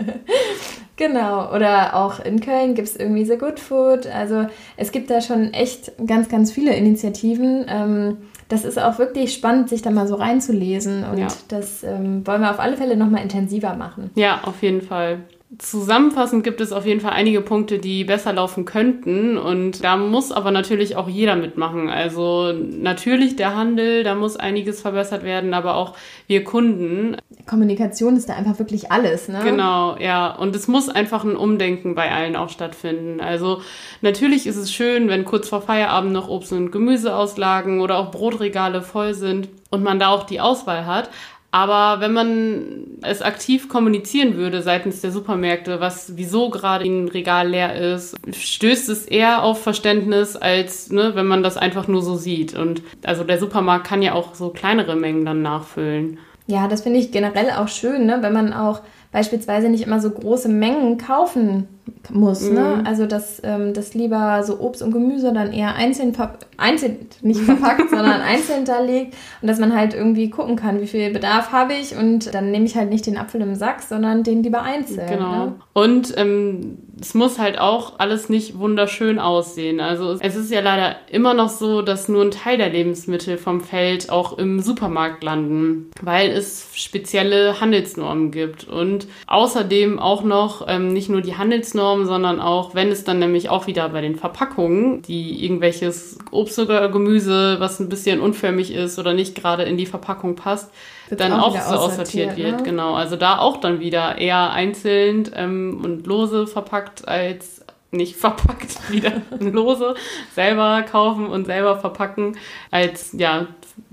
genau. 0.96 1.52
Oder 1.52 1.96
auch 1.96 2.20
in 2.20 2.40
Köln 2.40 2.74
gibt 2.74 2.88
es 2.88 2.96
irgendwie 2.96 3.24
The 3.24 3.36
Good 3.36 3.58
Food. 3.58 4.06
Also 4.06 4.46
es 4.76 4.92
gibt 4.92 5.10
da 5.10 5.20
schon 5.20 5.52
echt 5.52 5.92
ganz, 6.06 6.28
ganz 6.28 6.52
viele 6.52 6.74
Initiativen. 6.76 7.66
Ähm, 7.68 8.18
das 8.48 8.64
ist 8.64 8.78
auch 8.78 8.98
wirklich 8.98 9.32
spannend, 9.34 9.68
sich 9.68 9.82
da 9.82 9.90
mal 9.90 10.06
so 10.06 10.14
reinzulesen. 10.14 11.04
Und 11.04 11.18
ja. 11.18 11.28
das 11.48 11.82
ähm, 11.82 12.24
wollen 12.26 12.42
wir 12.42 12.50
auf 12.50 12.60
alle 12.60 12.76
Fälle 12.76 12.96
nochmal 12.96 13.22
intensiver 13.22 13.74
machen. 13.74 14.10
Ja, 14.14 14.42
auf 14.44 14.62
jeden 14.62 14.82
Fall. 14.82 15.24
Zusammenfassend 15.58 16.44
gibt 16.44 16.60
es 16.60 16.70
auf 16.72 16.86
jeden 16.86 17.00
Fall 17.00 17.10
einige 17.10 17.40
Punkte, 17.40 17.78
die 17.80 18.04
besser 18.04 18.32
laufen 18.32 18.64
könnten 18.64 19.36
und 19.36 19.82
da 19.82 19.96
muss 19.96 20.30
aber 20.30 20.52
natürlich 20.52 20.94
auch 20.94 21.08
jeder 21.08 21.34
mitmachen. 21.34 21.88
Also 21.88 22.52
natürlich 22.52 23.34
der 23.34 23.56
Handel, 23.56 24.04
da 24.04 24.14
muss 24.14 24.36
einiges 24.36 24.80
verbessert 24.80 25.24
werden, 25.24 25.52
aber 25.52 25.74
auch 25.74 25.96
wir 26.28 26.44
Kunden. 26.44 27.16
Kommunikation 27.46 28.16
ist 28.16 28.28
da 28.28 28.34
einfach 28.34 28.60
wirklich 28.60 28.92
alles, 28.92 29.28
ne? 29.28 29.40
Genau, 29.42 29.96
ja. 29.98 30.32
Und 30.36 30.54
es 30.54 30.68
muss 30.68 30.88
einfach 30.88 31.24
ein 31.24 31.34
Umdenken 31.34 31.96
bei 31.96 32.12
allen 32.12 32.36
auch 32.36 32.50
stattfinden. 32.50 33.20
Also 33.20 33.60
natürlich 34.02 34.46
ist 34.46 34.56
es 34.56 34.72
schön, 34.72 35.08
wenn 35.08 35.24
kurz 35.24 35.48
vor 35.48 35.62
Feierabend 35.62 36.12
noch 36.12 36.28
Obst- 36.28 36.52
und 36.52 36.70
Gemüseauslagen 36.70 37.80
oder 37.80 37.98
auch 37.98 38.12
Brotregale 38.12 38.82
voll 38.82 39.14
sind 39.14 39.48
und 39.70 39.82
man 39.82 39.98
da 39.98 40.10
auch 40.10 40.22
die 40.22 40.40
Auswahl 40.40 40.86
hat. 40.86 41.10
Aber 41.52 42.00
wenn 42.00 42.12
man 42.12 42.98
es 43.02 43.22
aktiv 43.22 43.68
kommunizieren 43.68 44.36
würde 44.36 44.62
seitens 44.62 45.00
der 45.00 45.10
Supermärkte, 45.10 45.80
was 45.80 46.16
wieso 46.16 46.48
gerade 46.48 46.84
ein 46.84 47.08
Regal 47.08 47.48
leer 47.48 47.74
ist, 47.74 48.16
stößt 48.32 48.88
es 48.88 49.06
eher 49.06 49.42
auf 49.42 49.60
Verständnis, 49.62 50.36
als 50.36 50.90
ne, 50.90 51.12
wenn 51.14 51.26
man 51.26 51.42
das 51.42 51.56
einfach 51.56 51.88
nur 51.88 52.02
so 52.02 52.14
sieht. 52.14 52.56
Und 52.56 52.82
also 53.04 53.24
der 53.24 53.38
Supermarkt 53.38 53.86
kann 53.86 54.02
ja 54.02 54.14
auch 54.14 54.34
so 54.34 54.50
kleinere 54.50 54.94
Mengen 54.94 55.24
dann 55.24 55.42
nachfüllen. 55.42 56.18
Ja, 56.46 56.68
das 56.68 56.82
finde 56.82 56.98
ich 56.98 57.12
generell 57.12 57.50
auch 57.50 57.68
schön, 57.68 58.06
ne? 58.06 58.18
wenn 58.22 58.32
man 58.32 58.52
auch 58.52 58.80
beispielsweise 59.12 59.68
nicht 59.68 59.86
immer 59.86 60.00
so 60.00 60.10
große 60.10 60.48
Mengen 60.48 60.98
kaufen 60.98 61.68
muss. 62.10 62.42
Ne? 62.42 62.48
Mhm. 62.50 62.54
Ne? 62.54 62.82
Also 62.86 63.06
dass 63.06 63.40
ähm, 63.44 63.74
das 63.74 63.94
lieber 63.94 64.42
so 64.44 64.60
Obst 64.60 64.82
und 64.82 64.92
Gemüse 64.92 65.32
dann 65.32 65.52
eher 65.52 65.74
einzeln, 65.74 66.16
einzeln 66.56 67.08
nicht 67.22 67.40
verpackt, 67.40 67.90
sondern 67.90 68.20
einzeln 68.20 68.64
da 68.64 68.80
liegt 68.80 69.14
und 69.42 69.48
dass 69.48 69.58
man 69.58 69.74
halt 69.74 69.94
irgendwie 69.94 70.30
gucken 70.30 70.56
kann, 70.56 70.80
wie 70.80 70.86
viel 70.86 71.12
Bedarf 71.12 71.52
habe 71.52 71.74
ich 71.74 71.96
und 71.96 72.34
dann 72.34 72.50
nehme 72.50 72.66
ich 72.66 72.76
halt 72.76 72.90
nicht 72.90 73.06
den 73.06 73.16
Apfel 73.16 73.40
im 73.40 73.54
Sack, 73.54 73.82
sondern 73.82 74.22
den 74.22 74.42
lieber 74.42 74.62
einzeln. 74.62 75.08
Genau. 75.08 75.46
Ne? 75.46 75.52
Und 75.72 76.14
ähm, 76.16 76.78
es 77.00 77.14
muss 77.14 77.38
halt 77.38 77.58
auch 77.58 77.94
alles 77.98 78.28
nicht 78.28 78.58
wunderschön 78.58 79.18
aussehen. 79.18 79.80
Also 79.80 80.18
es 80.20 80.36
ist 80.36 80.52
ja 80.52 80.60
leider 80.60 80.96
immer 81.10 81.32
noch 81.32 81.48
so, 81.48 81.82
dass 81.82 82.08
nur 82.08 82.22
ein 82.22 82.30
Teil 82.30 82.58
der 82.58 82.68
Lebensmittel 82.68 83.38
vom 83.38 83.60
Feld 83.60 84.10
auch 84.10 84.36
im 84.36 84.60
Supermarkt 84.60 85.24
landen, 85.24 85.90
weil 86.02 86.30
es 86.30 86.68
spezielle 86.74 87.60
Handelsnormen 87.60 88.30
gibt 88.30 88.68
und 88.68 89.06
außerdem 89.26 89.98
auch 89.98 90.22
noch 90.22 90.66
ähm, 90.68 90.92
nicht 90.92 91.08
nur 91.08 91.22
die 91.22 91.36
Handelsnormen, 91.36 92.06
sondern 92.06 92.40
auch, 92.40 92.74
wenn 92.74 92.90
es 92.90 93.04
dann 93.04 93.18
nämlich 93.18 93.48
auch 93.48 93.66
wieder 93.66 93.88
bei 93.88 94.02
den 94.02 94.16
Verpackungen, 94.16 95.02
die 95.02 95.42
irgendwelches 95.42 96.18
Obst 96.30 96.58
oder 96.58 96.88
Gemüse, 96.90 97.56
was 97.60 97.80
ein 97.80 97.88
bisschen 97.88 98.20
unförmig 98.20 98.74
ist 98.74 98.98
oder 98.98 99.14
nicht 99.14 99.34
gerade 99.34 99.62
in 99.62 99.78
die 99.78 99.86
Verpackung 99.86 100.36
passt, 100.36 100.70
dann 101.16 101.32
auch, 101.32 101.56
auch 101.56 101.60
so 101.60 101.74
aussortiert 101.76 102.36
wird. 102.36 102.58
Ne? 102.58 102.62
Genau, 102.62 102.94
also 102.94 103.16
da 103.16 103.38
auch 103.38 103.58
dann 103.58 103.80
wieder 103.80 104.18
eher 104.18 104.50
einzeln 104.50 105.30
ähm, 105.34 105.80
und 105.82 106.06
lose 106.06 106.46
verpackt 106.46 107.06
als 107.08 107.64
nicht 107.92 108.16
verpackt, 108.16 108.78
wieder 108.90 109.12
lose, 109.38 109.94
selber 110.34 110.82
kaufen 110.82 111.26
und 111.26 111.46
selber 111.46 111.78
verpacken, 111.78 112.36
als 112.70 113.12
ja 113.12 113.46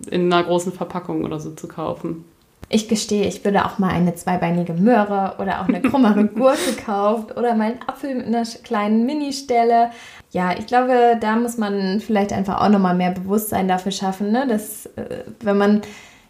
in 0.09 0.31
einer 0.31 0.43
großen 0.43 0.71
Verpackung 0.71 1.23
oder 1.23 1.39
so 1.39 1.51
zu 1.51 1.67
kaufen. 1.67 2.25
Ich 2.69 2.89
gestehe, 2.89 3.25
ich 3.25 3.45
würde 3.45 3.65
auch 3.65 3.79
mal 3.79 3.91
eine 3.91 4.13
zweibeinige 4.15 4.73
Möhre 4.73 5.35
oder 5.39 5.61
auch 5.61 5.69
eine 5.69 5.81
krummere 5.81 6.25
Gurke 6.27 6.73
kaufen 6.85 7.31
oder 7.31 7.55
mal 7.55 7.71
einen 7.71 7.79
Apfel 7.87 8.15
mit 8.15 8.27
einer 8.27 8.43
kleinen 8.43 9.05
Ministelle. 9.05 9.91
Ja, 10.31 10.51
ich 10.51 10.67
glaube, 10.67 11.17
da 11.21 11.37
muss 11.37 11.57
man 11.57 12.01
vielleicht 12.01 12.33
einfach 12.33 12.61
auch 12.61 12.69
nochmal 12.69 12.95
mehr 12.95 13.11
Bewusstsein 13.11 13.69
dafür 13.69 13.93
schaffen, 13.93 14.33
ne? 14.33 14.45
dass 14.49 14.85
äh, 14.97 15.23
wenn 15.39 15.57
man 15.57 15.81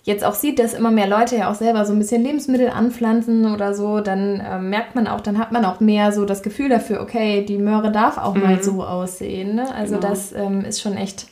jetzt 0.08 0.24
auch 0.24 0.34
sieht, 0.34 0.58
dass 0.58 0.74
immer 0.74 0.90
mehr 0.90 1.08
Leute 1.08 1.36
ja 1.36 1.52
auch 1.52 1.56
selber 1.56 1.86
so 1.86 1.92
ein 1.92 2.00
bisschen 2.00 2.24
Lebensmittel 2.24 2.70
anpflanzen 2.70 3.54
oder 3.54 3.74
so, 3.74 4.00
dann 4.00 4.40
äh, 4.40 4.58
merkt 4.58 4.96
man 4.96 5.06
auch, 5.06 5.20
dann 5.20 5.38
hat 5.38 5.52
man 5.52 5.66
auch 5.66 5.82
mehr 5.82 6.14
so 6.14 6.24
das 6.24 6.42
Gefühl 6.42 6.70
dafür, 6.70 7.02
okay, 7.02 7.44
die 7.44 7.58
Möhre 7.58 7.92
darf 7.92 8.18
auch 8.18 8.34
mhm. 8.34 8.42
mal 8.42 8.64
so 8.64 8.84
aussehen. 8.84 9.56
Ne? 9.56 9.66
Also 9.76 9.96
genau. 9.96 10.08
das 10.08 10.32
ähm, 10.32 10.64
ist 10.64 10.82
schon 10.82 10.96
echt 10.96 11.28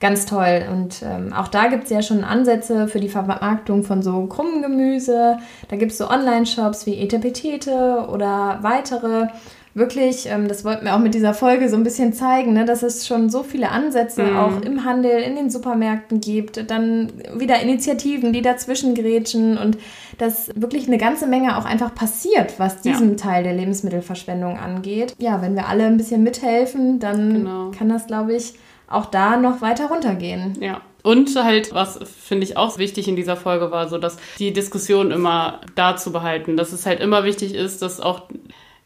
ganz 0.00 0.26
toll. 0.26 0.64
Und 0.70 1.00
ähm, 1.04 1.32
auch 1.32 1.46
da 1.46 1.68
gibt 1.68 1.84
es 1.84 1.90
ja 1.90 2.02
schon 2.02 2.24
Ansätze 2.24 2.88
für 2.88 2.98
die 2.98 3.08
Vermarktung 3.08 3.84
von 3.84 4.02
so 4.02 4.26
krummen 4.26 4.62
Gemüse. 4.62 5.38
Da 5.68 5.76
gibt 5.76 5.92
es 5.92 5.98
so 5.98 6.10
Online-Shops 6.10 6.86
wie 6.86 6.98
Etepetete 6.98 8.08
oder 8.12 8.58
weitere 8.62 9.28
wirklich, 9.74 10.26
ähm, 10.26 10.48
das 10.48 10.64
wollten 10.64 10.84
wir 10.84 10.94
auch 10.94 11.00
mit 11.00 11.14
dieser 11.14 11.34
Folge 11.34 11.68
so 11.68 11.76
ein 11.76 11.84
bisschen 11.84 12.12
zeigen, 12.12 12.52
ne, 12.52 12.64
dass 12.64 12.82
es 12.82 13.06
schon 13.06 13.30
so 13.30 13.42
viele 13.42 13.70
Ansätze 13.70 14.22
mhm. 14.24 14.36
auch 14.36 14.60
im 14.62 14.84
Handel, 14.84 15.20
in 15.20 15.36
den 15.36 15.50
Supermärkten 15.50 16.20
gibt, 16.20 16.70
dann 16.70 17.12
wieder 17.34 17.60
Initiativen, 17.60 18.32
die 18.32 18.42
dazwischen 18.42 18.94
grätschen 18.94 19.58
und 19.58 19.78
dass 20.18 20.50
wirklich 20.54 20.86
eine 20.88 20.98
ganze 20.98 21.26
Menge 21.26 21.56
auch 21.56 21.64
einfach 21.64 21.94
passiert, 21.94 22.58
was 22.58 22.80
diesen 22.80 23.10
ja. 23.10 23.16
Teil 23.16 23.44
der 23.44 23.54
Lebensmittelverschwendung 23.54 24.58
angeht. 24.58 25.14
Ja, 25.18 25.42
wenn 25.42 25.54
wir 25.54 25.68
alle 25.68 25.86
ein 25.86 25.96
bisschen 25.96 26.22
mithelfen, 26.22 26.98
dann 26.98 27.34
genau. 27.34 27.70
kann 27.70 27.88
das, 27.88 28.06
glaube 28.06 28.34
ich, 28.34 28.54
auch 28.88 29.06
da 29.06 29.36
noch 29.36 29.60
weiter 29.60 29.86
runtergehen. 29.88 30.56
Ja. 30.60 30.80
Und 31.02 31.34
halt, 31.42 31.72
was 31.72 32.00
finde 32.02 32.44
ich 32.44 32.56
auch 32.56 32.76
wichtig 32.78 33.06
in 33.06 33.16
dieser 33.16 33.36
Folge 33.36 33.70
war, 33.70 33.88
so 33.88 33.98
dass 33.98 34.16
die 34.38 34.52
Diskussion 34.52 35.10
immer 35.10 35.60
da 35.74 35.96
zu 35.96 36.12
behalten, 36.12 36.56
dass 36.56 36.72
es 36.72 36.86
halt 36.86 37.00
immer 37.00 37.24
wichtig 37.24 37.54
ist, 37.54 37.82
dass 37.82 38.00
auch 38.00 38.28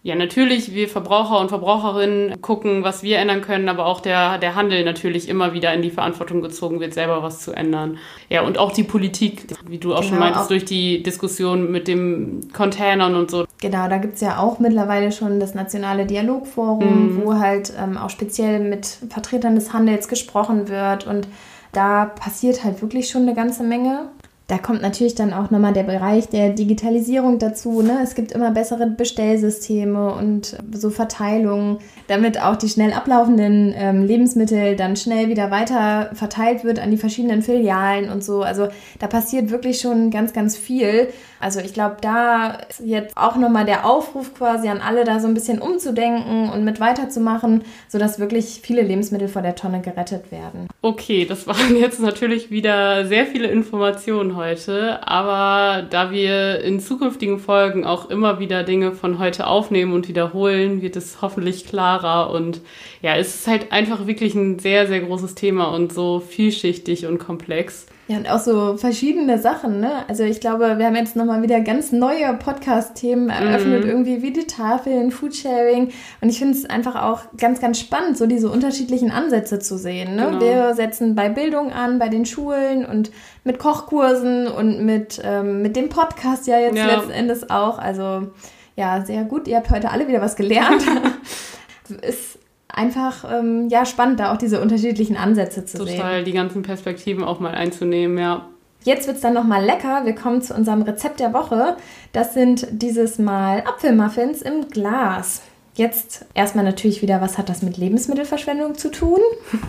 ja, 0.05 0.17
natürlich, 0.17 0.75
wir 0.75 0.89
Verbraucher 0.89 1.39
und 1.39 1.49
Verbraucherinnen 1.49 2.41
gucken, 2.41 2.83
was 2.83 3.05
wir 3.05 3.19
ändern 3.19 3.41
können, 3.41 3.69
aber 3.69 3.87
auch 3.87 4.01
der, 4.01 4.39
der 4.39 4.57
Handel 4.57 4.85
natürlich 4.85 5.29
immer 5.29 5.53
wieder 5.53 5.73
in 5.73 5.81
die 5.81 5.93
Verantwortung 5.93 6.43
gezogen 6.43 6.81
wird, 6.81 6.93
selber 6.93 7.23
was 7.23 7.39
zu 7.39 7.53
ändern. 7.53 7.99
Ja, 8.29 8.43
und 8.43 8.59
auch 8.59 8.73
die 8.73 8.83
Politik, 8.83 9.47
wie 9.69 9.79
du 9.79 9.95
auch 9.95 10.01
genau, 10.01 10.09
schon 10.09 10.19
meintest, 10.19 10.45
auch 10.45 10.49
durch 10.49 10.65
die 10.65 11.05
Diskussion 11.05 11.71
mit 11.71 11.87
den 11.87 12.49
Containern 12.53 13.15
und 13.15 13.31
so. 13.31 13.47
Genau, 13.61 13.89
da 13.89 13.99
gibt's 13.99 14.21
ja 14.21 14.39
auch 14.39 14.59
mittlerweile 14.59 15.13
schon 15.13 15.39
das 15.39 15.55
Nationale 15.55 16.05
Dialogforum, 16.05 17.19
mhm. 17.19 17.23
wo 17.23 17.35
halt 17.35 17.73
ähm, 17.81 17.97
auch 17.97 18.11
speziell 18.11 18.59
mit 18.59 18.87
Vertretern 19.09 19.55
des 19.55 19.73
Handels 19.73 20.09
gesprochen 20.09 20.69
wird 20.69 21.07
und 21.07 21.29
da 21.71 22.07
passiert 22.07 22.65
halt 22.65 22.83
wirklich 22.83 23.09
schon 23.09 23.23
eine 23.23 23.35
ganze 23.35 23.63
Menge 23.63 24.11
da 24.53 24.59
kommt 24.59 24.83
natürlich 24.83 25.15
dann 25.15 25.33
auch 25.33 25.51
nochmal 25.51 25.73
der 25.73 25.85
Bereich 25.85 26.29
der 26.29 26.51
Digitalisierung 26.51 27.39
dazu. 27.39 27.81
Ne? 27.81 28.01
Es 28.03 28.15
gibt 28.15 28.33
immer 28.33 28.51
bessere 28.51 28.87
Bestellsysteme 28.87 30.13
und 30.13 30.59
so 30.75 30.91
Verteilungen, 30.91 31.79
damit 32.07 32.39
auch 32.39 32.57
die 32.57 32.69
schnell 32.69 32.93
ablaufenden 32.93 33.73
ähm, 33.75 34.05
Lebensmittel 34.05 34.77
dann 34.77 34.97
schnell 34.97 35.31
wieder 35.31 35.51
weiter 35.51 36.11
verteilt 36.13 36.65
wird 36.65 36.81
an 36.81 36.91
die 36.91 36.99
verschiedenen 36.99 37.41
Filialen 37.41 38.11
und 38.11 38.23
so. 38.23 38.43
Also 38.43 38.69
da 38.99 39.07
passiert 39.07 39.51
wirklich 39.51 39.81
schon 39.81 40.11
ganz, 40.11 40.35
ganz 40.35 40.55
viel. 40.55 41.09
Also 41.43 41.59
ich 41.59 41.75
glaube, 41.75 41.97
da 42.01 42.59
ist 42.69 42.81
jetzt 42.85 43.17
auch 43.17 43.35
nochmal 43.35 43.65
der 43.65 43.85
Aufruf 43.85 44.33
quasi 44.33 44.69
an 44.69 44.81
alle, 44.81 45.03
da 45.03 45.19
so 45.19 45.27
ein 45.27 45.35
bisschen 45.35 45.61
umzudenken 45.61 46.49
und 46.51 46.65
mit 46.65 46.79
weiterzumachen, 46.79 47.65
sodass 47.89 48.21
wirklich 48.21 48.61
viele 48.63 48.83
Lebensmittel 48.83 49.27
vor 49.27 49.43
der 49.43 49.57
Tonne 49.57 49.81
gerettet 49.81 50.31
werden. 50.31 50.69
Okay, 50.83 51.25
das 51.25 51.49
waren 51.49 51.77
jetzt 51.77 51.99
natürlich 51.99 52.53
wieder 52.53 53.07
sehr 53.07 53.27
viele 53.27 53.49
Informationen 53.49 54.37
heute, 54.37 55.05
aber 55.07 55.83
da 55.83 56.13
wir 56.13 56.61
in 56.61 56.79
zukünftigen 56.79 57.41
Folgen 57.41 57.85
auch 57.85 58.09
immer 58.09 58.39
wieder 58.39 58.63
Dinge 58.63 58.93
von 58.93 59.19
heute 59.19 59.49
aufnehmen 59.49 59.95
und 59.95 60.07
wiederholen, 60.07 60.81
wird 60.81 60.95
es 60.95 61.23
hoffentlich 61.23 61.67
klarer 61.67 62.31
und 62.31 62.61
ja, 63.01 63.17
es 63.17 63.35
ist 63.35 63.49
halt 63.49 63.73
einfach 63.73 64.07
wirklich 64.07 64.37
ein 64.37 64.61
sehr, 64.61 64.87
sehr 64.87 65.01
großes 65.01 65.35
Thema 65.35 65.75
und 65.75 65.93
so 65.93 66.21
vielschichtig 66.21 67.07
und 67.07 67.19
komplex. 67.19 67.87
Ja, 68.09 68.17
und 68.17 68.29
auch 68.29 68.41
so 68.41 68.77
verschiedene 68.77 69.39
Sachen, 69.39 69.79
ne? 69.79 70.05
Also 70.09 70.25
ich 70.25 70.41
glaube, 70.41 70.77
wir 70.79 70.87
haben 70.87 70.97
jetzt 70.97 71.15
nochmal 71.15 71.43
wieder 71.43 71.61
ganz 71.61 71.93
neue 71.93 72.35
Podcast-Themen 72.35 73.31
eröffnet, 73.31 73.85
mm. 73.85 73.89
irgendwie 73.89 74.23
wie 74.23 74.33
die 74.33 74.47
Tafeln, 74.47 75.13
Foodsharing. 75.13 75.93
Und 76.21 76.29
ich 76.29 76.39
finde 76.39 76.59
es 76.59 76.69
einfach 76.69 77.01
auch 77.01 77.21
ganz, 77.39 77.61
ganz 77.61 77.79
spannend, 77.79 78.19
so 78.19 78.27
diese 78.27 78.51
unterschiedlichen 78.51 79.13
Ansätze 79.13 79.61
zu 79.61 79.79
sehen. 79.79 80.17
Ne? 80.17 80.27
Genau. 80.27 80.41
Wir 80.41 80.75
setzen 80.75 81.15
bei 81.15 81.29
Bildung 81.29 81.73
an, 81.73 82.01
bei 82.01 82.09
den 82.09 82.27
Schulen 82.27 82.85
und 82.85 83.13
mit 83.45 83.61
Kochkursen 83.61 84.49
und 84.49 84.85
mit, 84.85 85.21
ähm, 85.25 85.63
mit 85.63 85.77
dem 85.77 85.89
Podcast 85.89 86.49
ja 86.49 86.59
jetzt 86.59 86.77
ja. 86.77 86.87
letzten 86.87 87.13
Endes 87.13 87.51
auch. 87.51 87.79
Also 87.79 88.33
ja, 88.75 89.05
sehr 89.05 89.23
gut. 89.23 89.47
Ihr 89.47 89.59
habt 89.59 89.71
heute 89.71 89.91
alle 89.91 90.09
wieder 90.09 90.21
was 90.21 90.35
gelernt. 90.35 90.85
ist 92.03 92.39
einfach 92.73 93.25
ähm, 93.31 93.69
ja 93.69 93.85
spannend, 93.85 94.21
da 94.21 94.33
auch 94.33 94.39
diese 94.39 94.61
unterschiedlichen 94.61 95.17
Ansätze 95.17 95.65
zu 95.65 95.79
Total, 95.79 95.93
sehen. 95.93 96.01
Total, 96.01 96.25
die 96.25 96.33
ganzen 96.33 96.63
Perspektiven 96.63 97.25
auch 97.25 97.41
mal 97.41 97.55
einzunehmen, 97.55 98.19
ja. 98.19 98.47
Jetzt 98.85 99.07
wird 99.07 99.17
es 99.17 99.23
dann 99.23 99.35
nochmal 99.35 99.65
lecker. 99.65 100.05
Wir 100.05 100.15
kommen 100.15 100.43
zu 100.43 100.55
unserem 100.55 100.83
Rezept 100.83 101.21
der 101.21 101.33
Woche. 101.33 101.77
Das 102.13 102.35
sind 102.35 102.67
dieses 102.71 103.19
Mal 103.19 103.61
Apfelmuffins 103.61 104.43
im 104.43 104.69
Glas. 104.69 105.43
Jetzt 105.75 106.27
erstmal 106.35 106.65
natürlich 106.65 107.01
wieder, 107.01 107.21
was 107.21 107.39
hat 107.39 107.49
das 107.49 107.63
mit 107.63 107.77
Lebensmittelverschwendung 107.77 108.75
zu 108.75 108.91
tun? 108.91 109.21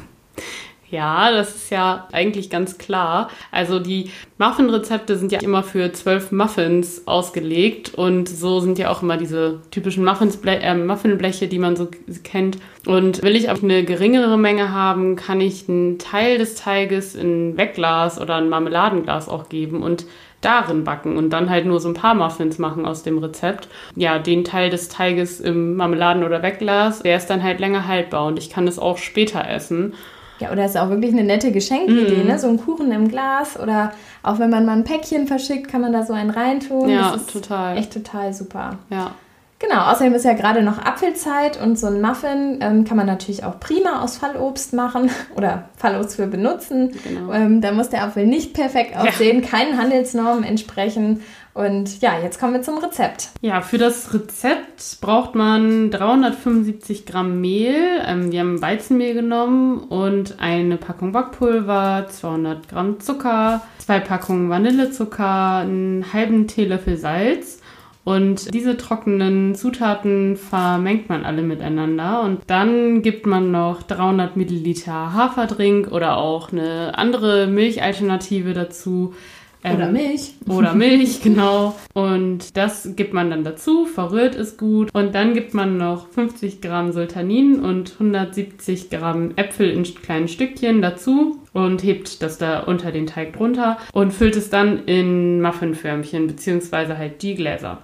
Ja, 0.94 1.32
das 1.32 1.56
ist 1.56 1.72
ja 1.72 2.08
eigentlich 2.12 2.52
ganz 2.52 2.78
klar. 2.78 3.32
Also 3.50 3.80
die 3.80 4.12
Muffin-Rezepte 4.38 5.18
sind 5.18 5.32
ja 5.32 5.40
immer 5.40 5.64
für 5.64 5.92
zwölf 5.92 6.32
Muffins 6.32 7.08
ausgelegt 7.08 7.96
und 7.96 8.30
so 8.30 8.60
sind 8.60 8.78
ja 8.78 8.92
auch 8.92 9.02
immer 9.02 9.18
diese 9.18 9.60
typischen 9.72 10.06
Muffinsble 10.06 10.60
äh, 10.60 10.76
Muffinbleche, 10.76 11.48
die 11.48 11.58
man 11.58 11.76
so 11.76 11.88
kennt. 12.24 12.60
Und 12.86 13.24
will 13.24 13.36
ich 13.36 13.50
aber 13.50 13.64
eine 13.64 13.84
geringere 13.84 14.38
Menge 14.38 14.72
haben, 14.72 15.16
kann 15.16 15.42
ich 15.42 15.68
einen 15.68 15.98
Teil 15.98 16.38
des 16.38 16.54
Teiges 16.54 17.16
in 17.16 17.58
Wegglas 17.58 18.22
oder 18.22 18.36
ein 18.36 18.50
Marmeladenglas 18.50 19.30
auch 19.30 19.50
geben 19.50 19.82
und 19.82 20.06
darin 20.42 20.84
backen 20.84 21.18
und 21.18 21.32
dann 21.32 21.50
halt 21.50 21.66
nur 21.66 21.80
so 21.80 21.88
ein 21.88 21.96
paar 21.96 22.14
Muffins 22.14 22.60
machen 22.60 22.86
aus 22.86 23.02
dem 23.02 23.18
Rezept. 23.18 23.68
Ja, 23.96 24.20
den 24.20 24.44
Teil 24.44 24.70
des 24.70 24.90
Teiges 24.90 25.40
im 25.40 25.76
Marmeladen- 25.76 26.24
oder 26.24 26.44
Wegglas, 26.44 27.02
der 27.02 27.18
ist 27.18 27.32
dann 27.32 27.42
halt 27.42 27.60
länger 27.60 27.88
haltbar 27.88 28.28
und 28.28 28.38
ich 28.38 28.52
kann 28.52 28.68
es 28.68 28.78
auch 28.78 29.00
später 29.00 29.50
essen. 29.50 29.96
Ja, 30.40 30.52
oder 30.52 30.66
ist 30.66 30.78
auch 30.78 30.90
wirklich 30.90 31.14
eine 31.14 31.24
nette 31.24 31.52
Geschenkidee, 31.52 32.24
mm. 32.24 32.28
ne? 32.28 32.40
So 32.40 32.48
ein 32.48 32.58
Kuchen 32.58 32.92
im 32.92 33.08
Glas 33.08 33.60
oder 33.60 33.94
auch 34.24 34.40
wenn 34.40 34.50
man 34.50 34.66
mal 34.66 34.74
ein 34.74 34.84
Päckchen 34.84 35.28
verschickt, 35.28 35.70
kann 35.70 35.82
man 35.82 35.94
da 35.94 36.04
so 36.04 36.14
einen 36.14 36.30
reintun. 36.30 36.90
Ja, 36.90 37.16
total. 37.32 37.78
Echt 37.78 37.94
total 37.94 38.34
super. 38.34 38.78
Ja. 38.90 39.12
Genau, 39.64 39.90
außerdem 39.92 40.14
ist 40.14 40.26
ja 40.26 40.34
gerade 40.34 40.62
noch 40.62 40.78
Apfelzeit 40.78 41.62
und 41.62 41.80
so 41.80 41.88
ein 41.88 42.02
Muffin 42.02 42.60
ähm, 42.62 42.84
kann 42.84 42.98
man 42.98 43.06
natürlich 43.06 43.46
auch 43.46 43.62
prima 43.62 44.02
aus 44.02 44.18
Fallobst 44.18 44.74
machen 44.74 45.10
oder 45.38 45.70
Fallobst 45.78 46.18
für 46.18 46.28
benutzen. 46.28 46.92
Genau. 47.04 47.32
Ähm, 47.32 47.62
da 47.62 47.72
muss 47.72 47.90
der 47.90 48.04
Apfel 48.04 48.28
nicht 48.28 48.54
perfekt 48.54 48.98
aussehen, 48.98 49.42
ja. 49.42 49.48
keinen 49.48 49.78
Handelsnormen 49.78 50.44
entsprechen. 50.44 51.22
Und 51.54 52.02
ja, 52.02 52.20
jetzt 52.20 52.40
kommen 52.40 52.54
wir 52.54 52.62
zum 52.64 52.80
Rezept. 52.80 53.30
Ja, 53.42 53.62
für 53.62 53.78
das 53.78 54.14
Rezept 54.14 54.98
braucht 55.02 55.36
man 55.36 55.92
375 55.92 57.06
Gramm 57.06 57.42
Mehl. 57.42 58.02
Ähm, 58.06 58.32
wir 58.32 58.40
haben 58.40 58.62
Weizenmehl 58.62 59.14
genommen 59.14 59.80
und 59.80 60.40
eine 60.40 60.78
Packung 60.78 61.12
Backpulver, 61.12 62.08
200 62.10 62.68
Gramm 62.68 63.00
Zucker, 63.00 63.62
zwei 63.78 64.00
Packungen 64.00 64.50
Vanillezucker, 64.50 65.58
einen 65.58 66.12
halben 66.12 66.48
Teelöffel 66.48 66.98
Salz 66.98 67.60
und 68.06 68.54
diese 68.54 68.76
trockenen 68.76 69.56
Zutaten 69.56 70.36
vermengt 70.36 71.08
man 71.08 71.24
alle 71.24 71.42
miteinander 71.42 72.22
und 72.22 72.42
dann 72.48 73.02
gibt 73.02 73.26
man 73.26 73.52
noch 73.52 73.82
300 73.84 74.36
Milliliter 74.36 75.14
Haferdrink 75.14 75.90
oder 75.90 76.18
auch 76.18 76.52
eine 76.52 76.98
andere 76.98 77.48
Milchalternative 77.48 78.54
dazu. 78.54 79.14
Ähm, 79.64 79.76
oder 79.76 79.92
Milch. 79.92 80.34
Oder 80.48 80.74
Milch, 80.74 81.22
genau. 81.24 81.76
Und 81.94 82.58
das 82.58 82.96
gibt 82.96 83.14
man 83.14 83.30
dann 83.30 83.44
dazu, 83.44 83.86
verrührt 83.86 84.36
es 84.36 84.58
gut. 84.58 84.90
Und 84.94 85.16
dann 85.16 85.34
gibt 85.34 85.54
man 85.54 85.78
noch 85.78 86.10
50 86.10 86.62
Gramm 86.62 86.92
Sultanin 86.92 87.60
und 87.60 87.94
170 87.94 88.90
Gramm 88.90 89.32
Äpfel 89.36 89.70
in 89.70 89.84
kleinen 89.84 90.28
Stückchen 90.28 90.82
dazu 90.82 91.40
und 91.54 91.84
hebt 91.84 92.22
das 92.22 92.38
da 92.38 92.60
unter 92.62 92.92
den 92.92 93.08
Teig 93.08 93.34
drunter 93.34 93.78
und 93.94 94.12
füllt 94.12 94.36
es 94.36 94.50
dann 94.50 94.86
in 94.86 95.42
Muffinförmchen, 95.42 96.28
beziehungsweise 96.28 96.98
halt 96.98 97.22
die 97.22 97.36
Gläser. 97.36 97.80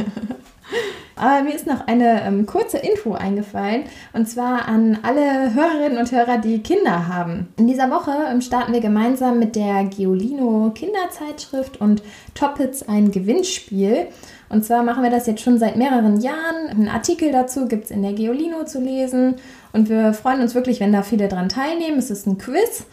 Aber 1.18 1.42
mir 1.42 1.55
ist 1.55 1.66
noch 1.66 1.87
eine 1.87 2.22
ähm, 2.24 2.46
kurze 2.46 2.79
Info 2.79 3.12
eingefallen 3.12 3.85
und 4.12 4.29
zwar 4.29 4.68
an 4.68 4.98
alle 5.03 5.53
Hörerinnen 5.53 5.98
und 5.98 6.12
Hörer, 6.12 6.38
die 6.38 6.62
Kinder 6.62 7.09
haben. 7.09 7.48
In 7.57 7.66
dieser 7.66 7.90
Woche 7.90 8.12
ähm, 8.31 8.40
starten 8.40 8.72
wir 8.72 8.81
gemeinsam 8.81 9.40
mit 9.40 9.57
der 9.57 9.85
Geolino 9.85 10.70
Kinderzeitschrift 10.74 11.81
und 11.81 12.03
Toppits 12.35 12.88
ein 12.88 13.11
Gewinnspiel. 13.11 14.07
Und 14.49 14.65
zwar 14.65 14.83
machen 14.83 15.03
wir 15.03 15.11
das 15.11 15.27
jetzt 15.27 15.43
schon 15.43 15.59
seit 15.59 15.77
mehreren 15.77 16.21
Jahren. 16.21 16.69
Einen 16.71 16.89
Artikel 16.89 17.33
dazu 17.33 17.67
gibt 17.67 17.85
es 17.85 17.91
in 17.91 18.03
der 18.03 18.15
Geolino 18.15 18.65
zu 18.65 18.81
lesen. 18.81 19.37
Und 19.73 19.89
wir 19.89 20.13
freuen 20.15 20.41
uns 20.41 20.55
wirklich, 20.55 20.81
wenn 20.81 20.93
da 20.93 21.03
viele 21.03 21.29
dran 21.29 21.49
teilnehmen. 21.49 21.99
Es 21.99 22.11
ist 22.11 22.27
ein 22.27 22.39
Quiz. 22.39 22.87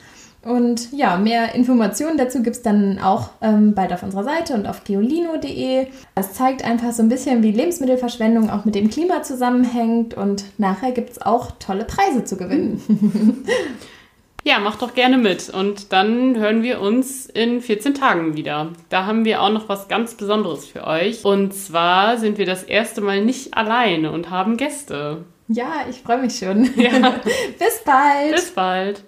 Und 0.45 0.91
ja, 0.91 1.17
mehr 1.17 1.55
Informationen 1.55 2.17
dazu 2.19 2.43
gibt 2.43 2.57
es 2.57 2.61
dann 2.61 2.99
auch 2.99 3.29
ähm, 3.41 3.73
bald 3.73 3.91
auf 3.91 4.03
unserer 4.03 4.23
Seite 4.23 4.53
und 4.53 4.67
auf 4.67 4.83
geolino.de. 4.83 5.87
Das 6.13 6.33
zeigt 6.33 6.63
einfach 6.63 6.91
so 6.91 7.01
ein 7.01 7.09
bisschen, 7.09 7.41
wie 7.41 7.51
Lebensmittelverschwendung 7.51 8.51
auch 8.51 8.63
mit 8.63 8.75
dem 8.75 8.91
Klima 8.91 9.23
zusammenhängt. 9.23 10.13
Und 10.13 10.45
nachher 10.59 10.91
gibt 10.91 11.09
es 11.09 11.21
auch 11.21 11.51
tolle 11.57 11.85
Preise 11.85 12.25
zu 12.25 12.37
gewinnen. 12.37 13.43
Ja, 14.47 14.59
macht 14.59 14.83
doch 14.83 14.93
gerne 14.93 15.17
mit. 15.17 15.49
Und 15.49 15.91
dann 15.91 16.37
hören 16.37 16.61
wir 16.61 16.79
uns 16.79 17.25
in 17.25 17.61
14 17.61 17.95
Tagen 17.95 18.37
wieder. 18.37 18.73
Da 18.89 19.07
haben 19.07 19.25
wir 19.25 19.41
auch 19.41 19.49
noch 19.49 19.67
was 19.69 19.87
ganz 19.87 20.13
Besonderes 20.13 20.67
für 20.67 20.85
euch. 20.85 21.25
Und 21.25 21.51
zwar 21.55 22.17
sind 22.19 22.37
wir 22.37 22.45
das 22.45 22.61
erste 22.61 23.01
Mal 23.01 23.25
nicht 23.25 23.57
alleine 23.57 24.11
und 24.11 24.29
haben 24.29 24.55
Gäste. 24.55 25.25
Ja, 25.47 25.85
ich 25.89 25.97
freue 25.97 26.19
mich 26.19 26.37
schon. 26.37 26.69
Ja. 26.75 27.15
Bis 27.59 27.83
bald. 27.83 28.35
Bis 28.35 28.51
bald. 28.51 29.03